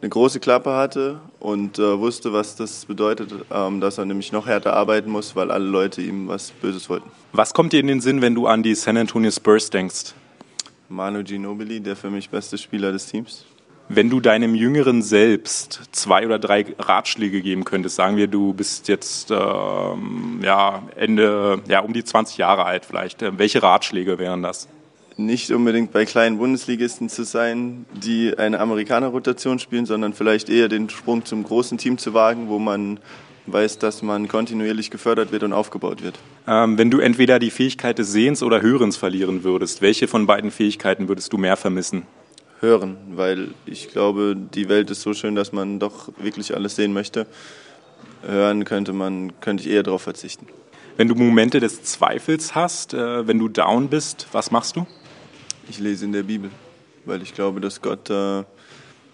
eine 0.00 0.10
große 0.10 0.40
Klappe 0.40 0.72
hatte 0.74 1.20
und 1.38 1.78
äh, 1.78 1.98
wusste, 1.98 2.32
was 2.32 2.56
das 2.56 2.84
bedeutet, 2.84 3.32
ähm, 3.52 3.80
dass 3.80 3.98
er 3.98 4.04
nämlich 4.04 4.32
noch 4.32 4.46
härter 4.46 4.74
arbeiten 4.74 5.10
muss, 5.10 5.36
weil 5.36 5.50
alle 5.50 5.66
Leute 5.66 6.02
ihm 6.02 6.26
was 6.28 6.50
Böses 6.50 6.90
wollten. 6.90 7.10
Was 7.32 7.54
kommt 7.54 7.72
dir 7.72 7.80
in 7.80 7.86
den 7.86 8.00
Sinn, 8.00 8.22
wenn 8.22 8.34
du 8.34 8.46
an 8.46 8.62
die 8.62 8.74
San 8.74 8.96
Antonio 8.96 9.30
Spurs 9.30 9.70
denkst? 9.70 10.14
Manu 10.88 11.22
Ginobili, 11.22 11.80
der 11.80 11.96
für 11.96 12.10
mich 12.10 12.28
beste 12.28 12.58
Spieler 12.58 12.92
des 12.92 13.06
Teams. 13.06 13.44
Wenn 13.88 14.10
du 14.10 14.18
deinem 14.18 14.56
jüngeren 14.56 15.00
Selbst 15.00 15.80
zwei 15.92 16.26
oder 16.26 16.40
drei 16.40 16.66
Ratschläge 16.76 17.40
geben 17.40 17.64
könntest, 17.64 17.94
sagen 17.94 18.16
wir, 18.16 18.26
du 18.26 18.52
bist 18.52 18.88
jetzt 18.88 19.30
ähm, 19.30 20.40
ja, 20.42 20.82
Ende, 20.96 21.62
ja, 21.68 21.80
um 21.80 21.92
die 21.92 22.02
20 22.02 22.36
Jahre 22.36 22.64
alt 22.64 22.84
vielleicht, 22.84 23.22
äh, 23.22 23.38
welche 23.38 23.62
Ratschläge 23.62 24.18
wären 24.18 24.42
das? 24.42 24.68
Nicht 25.16 25.50
unbedingt 25.52 25.92
bei 25.92 26.04
kleinen 26.04 26.38
Bundesligisten 26.38 27.08
zu 27.08 27.24
sein, 27.24 27.86
die 27.94 28.36
eine 28.36 28.58
Amerikaner-Rotation 28.58 29.60
spielen, 29.60 29.86
sondern 29.86 30.14
vielleicht 30.14 30.50
eher 30.50 30.68
den 30.68 30.90
Sprung 30.90 31.24
zum 31.24 31.44
großen 31.44 31.78
Team 31.78 31.96
zu 31.96 32.12
wagen, 32.12 32.48
wo 32.48 32.58
man 32.58 32.98
weiß, 33.46 33.78
dass 33.78 34.02
man 34.02 34.26
kontinuierlich 34.26 34.90
gefördert 34.90 35.30
wird 35.30 35.44
und 35.44 35.52
aufgebaut 35.52 36.02
wird. 36.02 36.18
Ähm, 36.48 36.76
wenn 36.76 36.90
du 36.90 36.98
entweder 36.98 37.38
die 37.38 37.50
Fähigkeit 37.50 37.98
des 37.98 38.10
Sehens 38.10 38.42
oder 38.42 38.60
Hörens 38.60 38.96
verlieren 38.96 39.44
würdest, 39.44 39.80
welche 39.80 40.08
von 40.08 40.26
beiden 40.26 40.50
Fähigkeiten 40.50 41.06
würdest 41.06 41.32
du 41.32 41.38
mehr 41.38 41.56
vermissen? 41.56 42.02
Hören, 42.60 42.96
weil 43.12 43.48
ich 43.66 43.88
glaube, 43.88 44.34
die 44.36 44.68
Welt 44.68 44.90
ist 44.90 45.02
so 45.02 45.12
schön, 45.12 45.34
dass 45.34 45.52
man 45.52 45.78
doch 45.78 46.08
wirklich 46.16 46.54
alles 46.54 46.76
sehen 46.76 46.92
möchte. 46.92 47.26
Hören 48.22 48.64
könnte 48.64 48.92
man, 48.92 49.38
könnte 49.40 49.62
ich 49.62 49.70
eher 49.70 49.82
darauf 49.82 50.02
verzichten. 50.02 50.46
Wenn 50.96 51.08
du 51.08 51.14
Momente 51.14 51.60
des 51.60 51.82
Zweifels 51.82 52.54
hast, 52.54 52.94
äh, 52.94 53.26
wenn 53.26 53.38
du 53.38 53.48
down 53.48 53.88
bist, 53.88 54.28
was 54.32 54.50
machst 54.50 54.76
du? 54.76 54.86
Ich 55.68 55.78
lese 55.78 56.06
in 56.06 56.12
der 56.12 56.22
Bibel, 56.22 56.50
weil 57.04 57.20
ich 57.20 57.34
glaube, 57.34 57.60
dass 57.60 57.82
Gott 57.82 58.08
äh, 58.08 58.44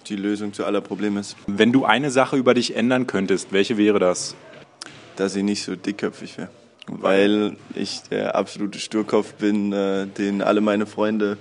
die 0.07 0.17
Lösung 0.17 0.53
zu 0.53 0.65
aller 0.65 0.81
Probleme 0.81 1.21
ist. 1.21 1.37
Wenn 1.49 1.73
du 1.73 1.85
eine 1.85 2.13
Sache 2.13 2.37
über 2.37 2.55
dich 2.55 2.77
ändern 2.77 3.09
könntest, 3.09 3.53
welche 3.53 3.77
wäre 3.77 3.99
das? 3.99 4.37
Dass 5.17 5.35
ich 5.35 5.43
nicht 5.43 5.65
so 5.65 5.75
dickköpfig 5.75 6.39
wäre. 6.39 6.51
Weil 6.87 7.57
ich 7.75 8.03
der 8.11 8.37
absolute 8.37 8.79
Sturkopf 8.79 9.35
bin, 9.35 9.73
äh, 9.73 10.07
den 10.07 10.43
alle 10.43 10.61
meine 10.61 10.87
Freunde 10.87 11.39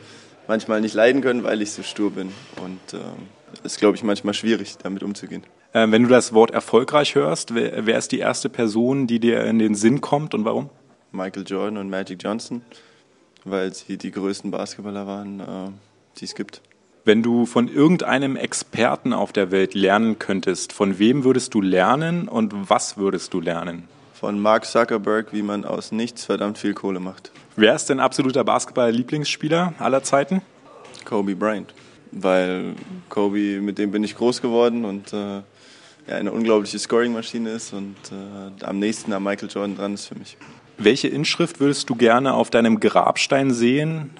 manchmal 0.47 0.81
nicht 0.81 0.93
leiden 0.93 1.21
können, 1.21 1.43
weil 1.43 1.61
ich 1.61 1.71
so 1.71 1.83
stur 1.83 2.11
bin. 2.11 2.31
Und 2.63 2.79
es 2.93 2.93
äh, 2.93 3.65
ist, 3.65 3.79
glaube 3.79 3.95
ich, 3.95 4.03
manchmal 4.03 4.33
schwierig, 4.33 4.77
damit 4.81 5.03
umzugehen. 5.03 5.43
Äh, 5.73 5.89
wenn 5.89 6.03
du 6.03 6.09
das 6.09 6.33
Wort 6.33 6.51
erfolgreich 6.51 7.15
hörst, 7.15 7.55
wer, 7.55 7.85
wer 7.85 7.97
ist 7.97 8.11
die 8.11 8.19
erste 8.19 8.49
Person, 8.49 9.07
die 9.07 9.19
dir 9.19 9.43
in 9.45 9.59
den 9.59 9.75
Sinn 9.75 10.01
kommt 10.01 10.33
und 10.33 10.45
warum? 10.45 10.69
Michael 11.11 11.43
Jordan 11.47 11.77
und 11.77 11.89
Magic 11.89 12.21
Johnson, 12.23 12.61
weil 13.43 13.73
sie 13.73 13.97
die 13.97 14.11
größten 14.11 14.51
Basketballer 14.51 15.07
waren, 15.07 15.39
äh, 15.39 15.71
die 16.17 16.25
es 16.25 16.35
gibt. 16.35 16.61
Wenn 17.03 17.23
du 17.23 17.45
von 17.45 17.67
irgendeinem 17.67 18.35
Experten 18.35 19.11
auf 19.11 19.33
der 19.33 19.49
Welt 19.49 19.73
lernen 19.73 20.19
könntest, 20.19 20.71
von 20.71 20.99
wem 20.99 21.23
würdest 21.23 21.53
du 21.53 21.61
lernen 21.61 22.27
und 22.27 22.69
was 22.69 22.97
würdest 22.97 23.33
du 23.33 23.41
lernen? 23.41 23.87
Von 24.21 24.39
Mark 24.39 24.65
Zuckerberg, 24.65 25.33
wie 25.33 25.41
man 25.41 25.65
aus 25.65 25.91
nichts 25.91 26.25
verdammt 26.25 26.59
viel 26.59 26.75
Kohle 26.75 26.99
macht. 26.99 27.31
Wer 27.55 27.73
ist 27.73 27.89
dein 27.89 27.99
absoluter 27.99 28.43
Basketball-Lieblingsspieler 28.43 29.73
aller 29.79 30.03
Zeiten? 30.03 30.43
Kobe 31.05 31.35
Bryant. 31.35 31.73
Weil 32.11 32.75
Kobe, 33.09 33.59
mit 33.61 33.79
dem 33.79 33.89
bin 33.89 34.03
ich 34.03 34.15
groß 34.15 34.43
geworden 34.43 34.85
und 34.85 35.11
äh, 35.11 35.37
ja, 35.37 35.43
eine 36.07 36.31
unglaubliche 36.31 36.77
Scoring-Maschine 36.77 37.49
ist 37.49 37.73
und 37.73 37.95
äh, 38.11 38.63
am 38.63 38.77
nächsten 38.77 39.11
an 39.11 39.23
Michael 39.23 39.49
Jordan 39.49 39.75
dran 39.75 39.95
ist 39.95 40.05
für 40.05 40.19
mich. 40.19 40.37
Welche 40.77 41.07
Inschrift 41.07 41.59
würdest 41.59 41.89
du 41.89 41.95
gerne 41.95 42.35
auf 42.35 42.51
deinem 42.51 42.79
Grabstein 42.79 43.49
sehen 43.49 44.11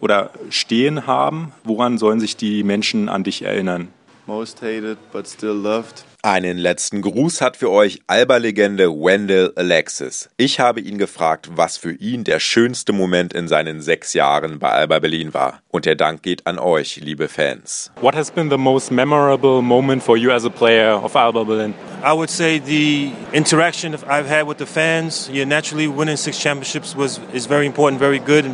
oder 0.00 0.30
stehen 0.48 1.06
haben? 1.06 1.52
Woran 1.64 1.98
sollen 1.98 2.18
sich 2.18 2.34
die 2.34 2.62
Menschen 2.64 3.10
an 3.10 3.24
dich 3.24 3.42
erinnern? 3.42 3.88
Most 4.30 4.62
hated 4.62 4.96
but 5.12 5.26
still 5.26 5.56
loved. 5.56 6.04
Einen 6.22 6.58
letzten 6.58 7.00
Gruß 7.02 7.40
hat 7.40 7.56
für 7.56 7.70
euch 7.70 8.02
Alba-Legende 8.06 8.90
Wendell 8.90 9.52
Alexis. 9.56 10.28
Ich 10.36 10.60
habe 10.60 10.80
ihn 10.80 10.98
gefragt, 10.98 11.48
was 11.56 11.78
für 11.78 11.92
ihn 11.92 12.22
der 12.24 12.38
schönste 12.38 12.92
Moment 12.92 13.32
in 13.32 13.48
seinen 13.48 13.80
sechs 13.80 14.12
Jahren 14.12 14.58
bei 14.58 14.70
Alba 14.70 14.98
Berlin 15.00 15.34
war. 15.34 15.62
Und 15.70 15.86
der 15.86 15.96
Dank 15.96 16.22
geht 16.22 16.46
an 16.46 16.58
euch, 16.58 17.00
liebe 17.02 17.26
Fans. 17.26 17.90
What 18.02 18.14
has 18.14 18.30
been 18.30 18.50
the 18.50 18.58
most 18.58 18.92
memorable 18.92 19.62
moment 19.62 20.02
for 20.02 20.16
you 20.16 20.30
as 20.30 20.44
a 20.44 20.50
player 20.50 21.02
of 21.02 21.16
Alba 21.16 21.42
Berlin? 21.42 21.74
I 22.04 22.12
would 22.12 22.30
say 22.30 22.60
the 22.60 23.10
interaction 23.32 23.94
I've 23.94 24.28
had 24.28 24.46
with 24.46 24.58
the 24.58 24.66
fans. 24.66 25.28
Yeah, 25.32 25.46
naturally, 25.46 25.88
winning 25.88 26.16
six 26.16 26.38
championships 26.38 26.94
was 26.94 27.18
is 27.32 27.46
very 27.46 27.66
important, 27.66 27.98
very 27.98 28.20
good, 28.20 28.44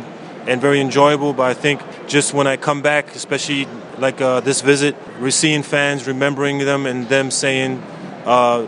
and, 0.47 0.61
very 0.61 0.79
enjoyable. 0.79 1.33
But 1.33 1.43
I 1.43 1.53
think 1.53 1.81
just 2.07 2.33
when 2.33 2.47
I 2.47 2.57
come 2.57 2.81
back, 2.81 3.15
especially 3.15 3.67
like 3.97 4.21
uh, 4.21 4.39
this 4.39 4.61
visit, 4.61 4.95
we're 5.19 5.31
seeing 5.31 5.63
fans, 5.63 6.07
remembering 6.07 6.59
them, 6.59 6.85
and 6.85 7.07
them 7.09 7.31
saying 7.31 7.83
uh, 8.27 8.67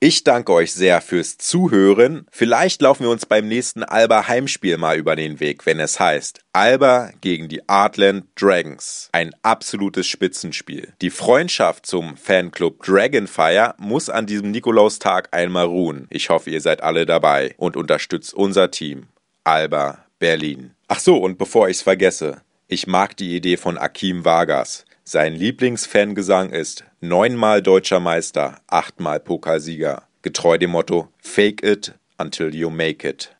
Ich 0.00 0.24
danke 0.24 0.52
euch 0.52 0.72
sehr 0.72 1.00
fürs 1.00 1.38
Zuhören. 1.38 2.26
Vielleicht 2.30 2.82
laufen 2.82 3.04
wir 3.04 3.10
uns 3.10 3.26
beim 3.26 3.48
nächsten 3.48 3.82
Alba 3.82 4.26
Heimspiel 4.28 4.78
mal 4.78 4.96
über 4.96 5.14
den 5.16 5.40
Weg, 5.40 5.66
wenn 5.66 5.78
es 5.80 6.00
heißt 6.00 6.40
Alba 6.54 7.10
gegen 7.20 7.48
die 7.48 7.68
Artland 7.68 8.26
Dragons. 8.34 9.08
Ein 9.12 9.32
absolutes 9.42 10.06
Spitzenspiel. 10.06 10.92
Die 11.00 11.10
Freundschaft 11.10 11.86
zum 11.86 12.16
Fanclub 12.16 12.82
Dragonfire 12.82 13.74
muss 13.78 14.08
an 14.08 14.26
diesem 14.26 14.50
Nikolaustag 14.50 15.28
einmal 15.32 15.66
ruhen. 15.66 16.06
Ich 16.10 16.30
hoffe, 16.30 16.50
ihr 16.50 16.60
seid 16.60 16.82
alle 16.82 17.06
dabei 17.06 17.54
und 17.56 17.76
unterstützt 17.76 18.34
unser 18.34 18.70
Team. 18.70 19.08
Alba 19.44 20.04
Berlin. 20.18 20.74
Ach 20.88 21.00
so, 21.00 21.16
und 21.16 21.36
bevor 21.36 21.68
ich's 21.68 21.82
vergesse, 21.82 22.42
ich 22.68 22.86
mag 22.86 23.16
die 23.16 23.34
Idee 23.34 23.56
von 23.56 23.76
Akim 23.76 24.24
Vargas. 24.24 24.84
Sein 25.04 25.34
Lieblingsfangesang 25.34 26.50
ist 26.50 26.84
neunmal 27.00 27.60
deutscher 27.60 27.98
Meister, 27.98 28.60
achtmal 28.68 29.18
Pokalsieger. 29.18 30.04
Getreu 30.22 30.58
dem 30.58 30.70
Motto 30.70 31.08
Fake 31.18 31.64
it 31.64 31.94
until 32.18 32.54
you 32.54 32.70
make 32.70 33.06
it. 33.06 33.34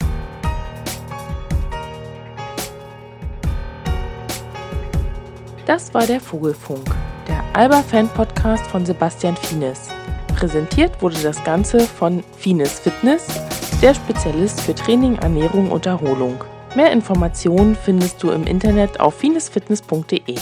Das 5.64 5.94
war 5.94 6.05
der 6.05 6.20
Vogelfunk, 6.20 6.85
der 7.29 7.44
Alba-Fan-Podcast 7.53 8.66
von 8.66 8.85
Sebastian 8.85 9.37
Fienes. 9.37 9.90
Präsentiert 10.35 11.01
wurde 11.01 11.22
das 11.22 11.44
Ganze 11.44 11.79
von 11.79 12.25
Fienes 12.37 12.81
Fitness, 12.81 13.29
der 13.81 13.94
Spezialist 13.94 14.61
für 14.62 14.75
Training, 14.75 15.14
Ernährung 15.18 15.70
und 15.70 15.87
Erholung. 15.87 16.42
Mehr 16.75 16.90
Informationen 16.90 17.77
findest 17.77 18.20
du 18.20 18.33
im 18.33 18.48
Internet 18.48 18.98
auf 18.98 19.14
finesfitness.de. 19.14 20.38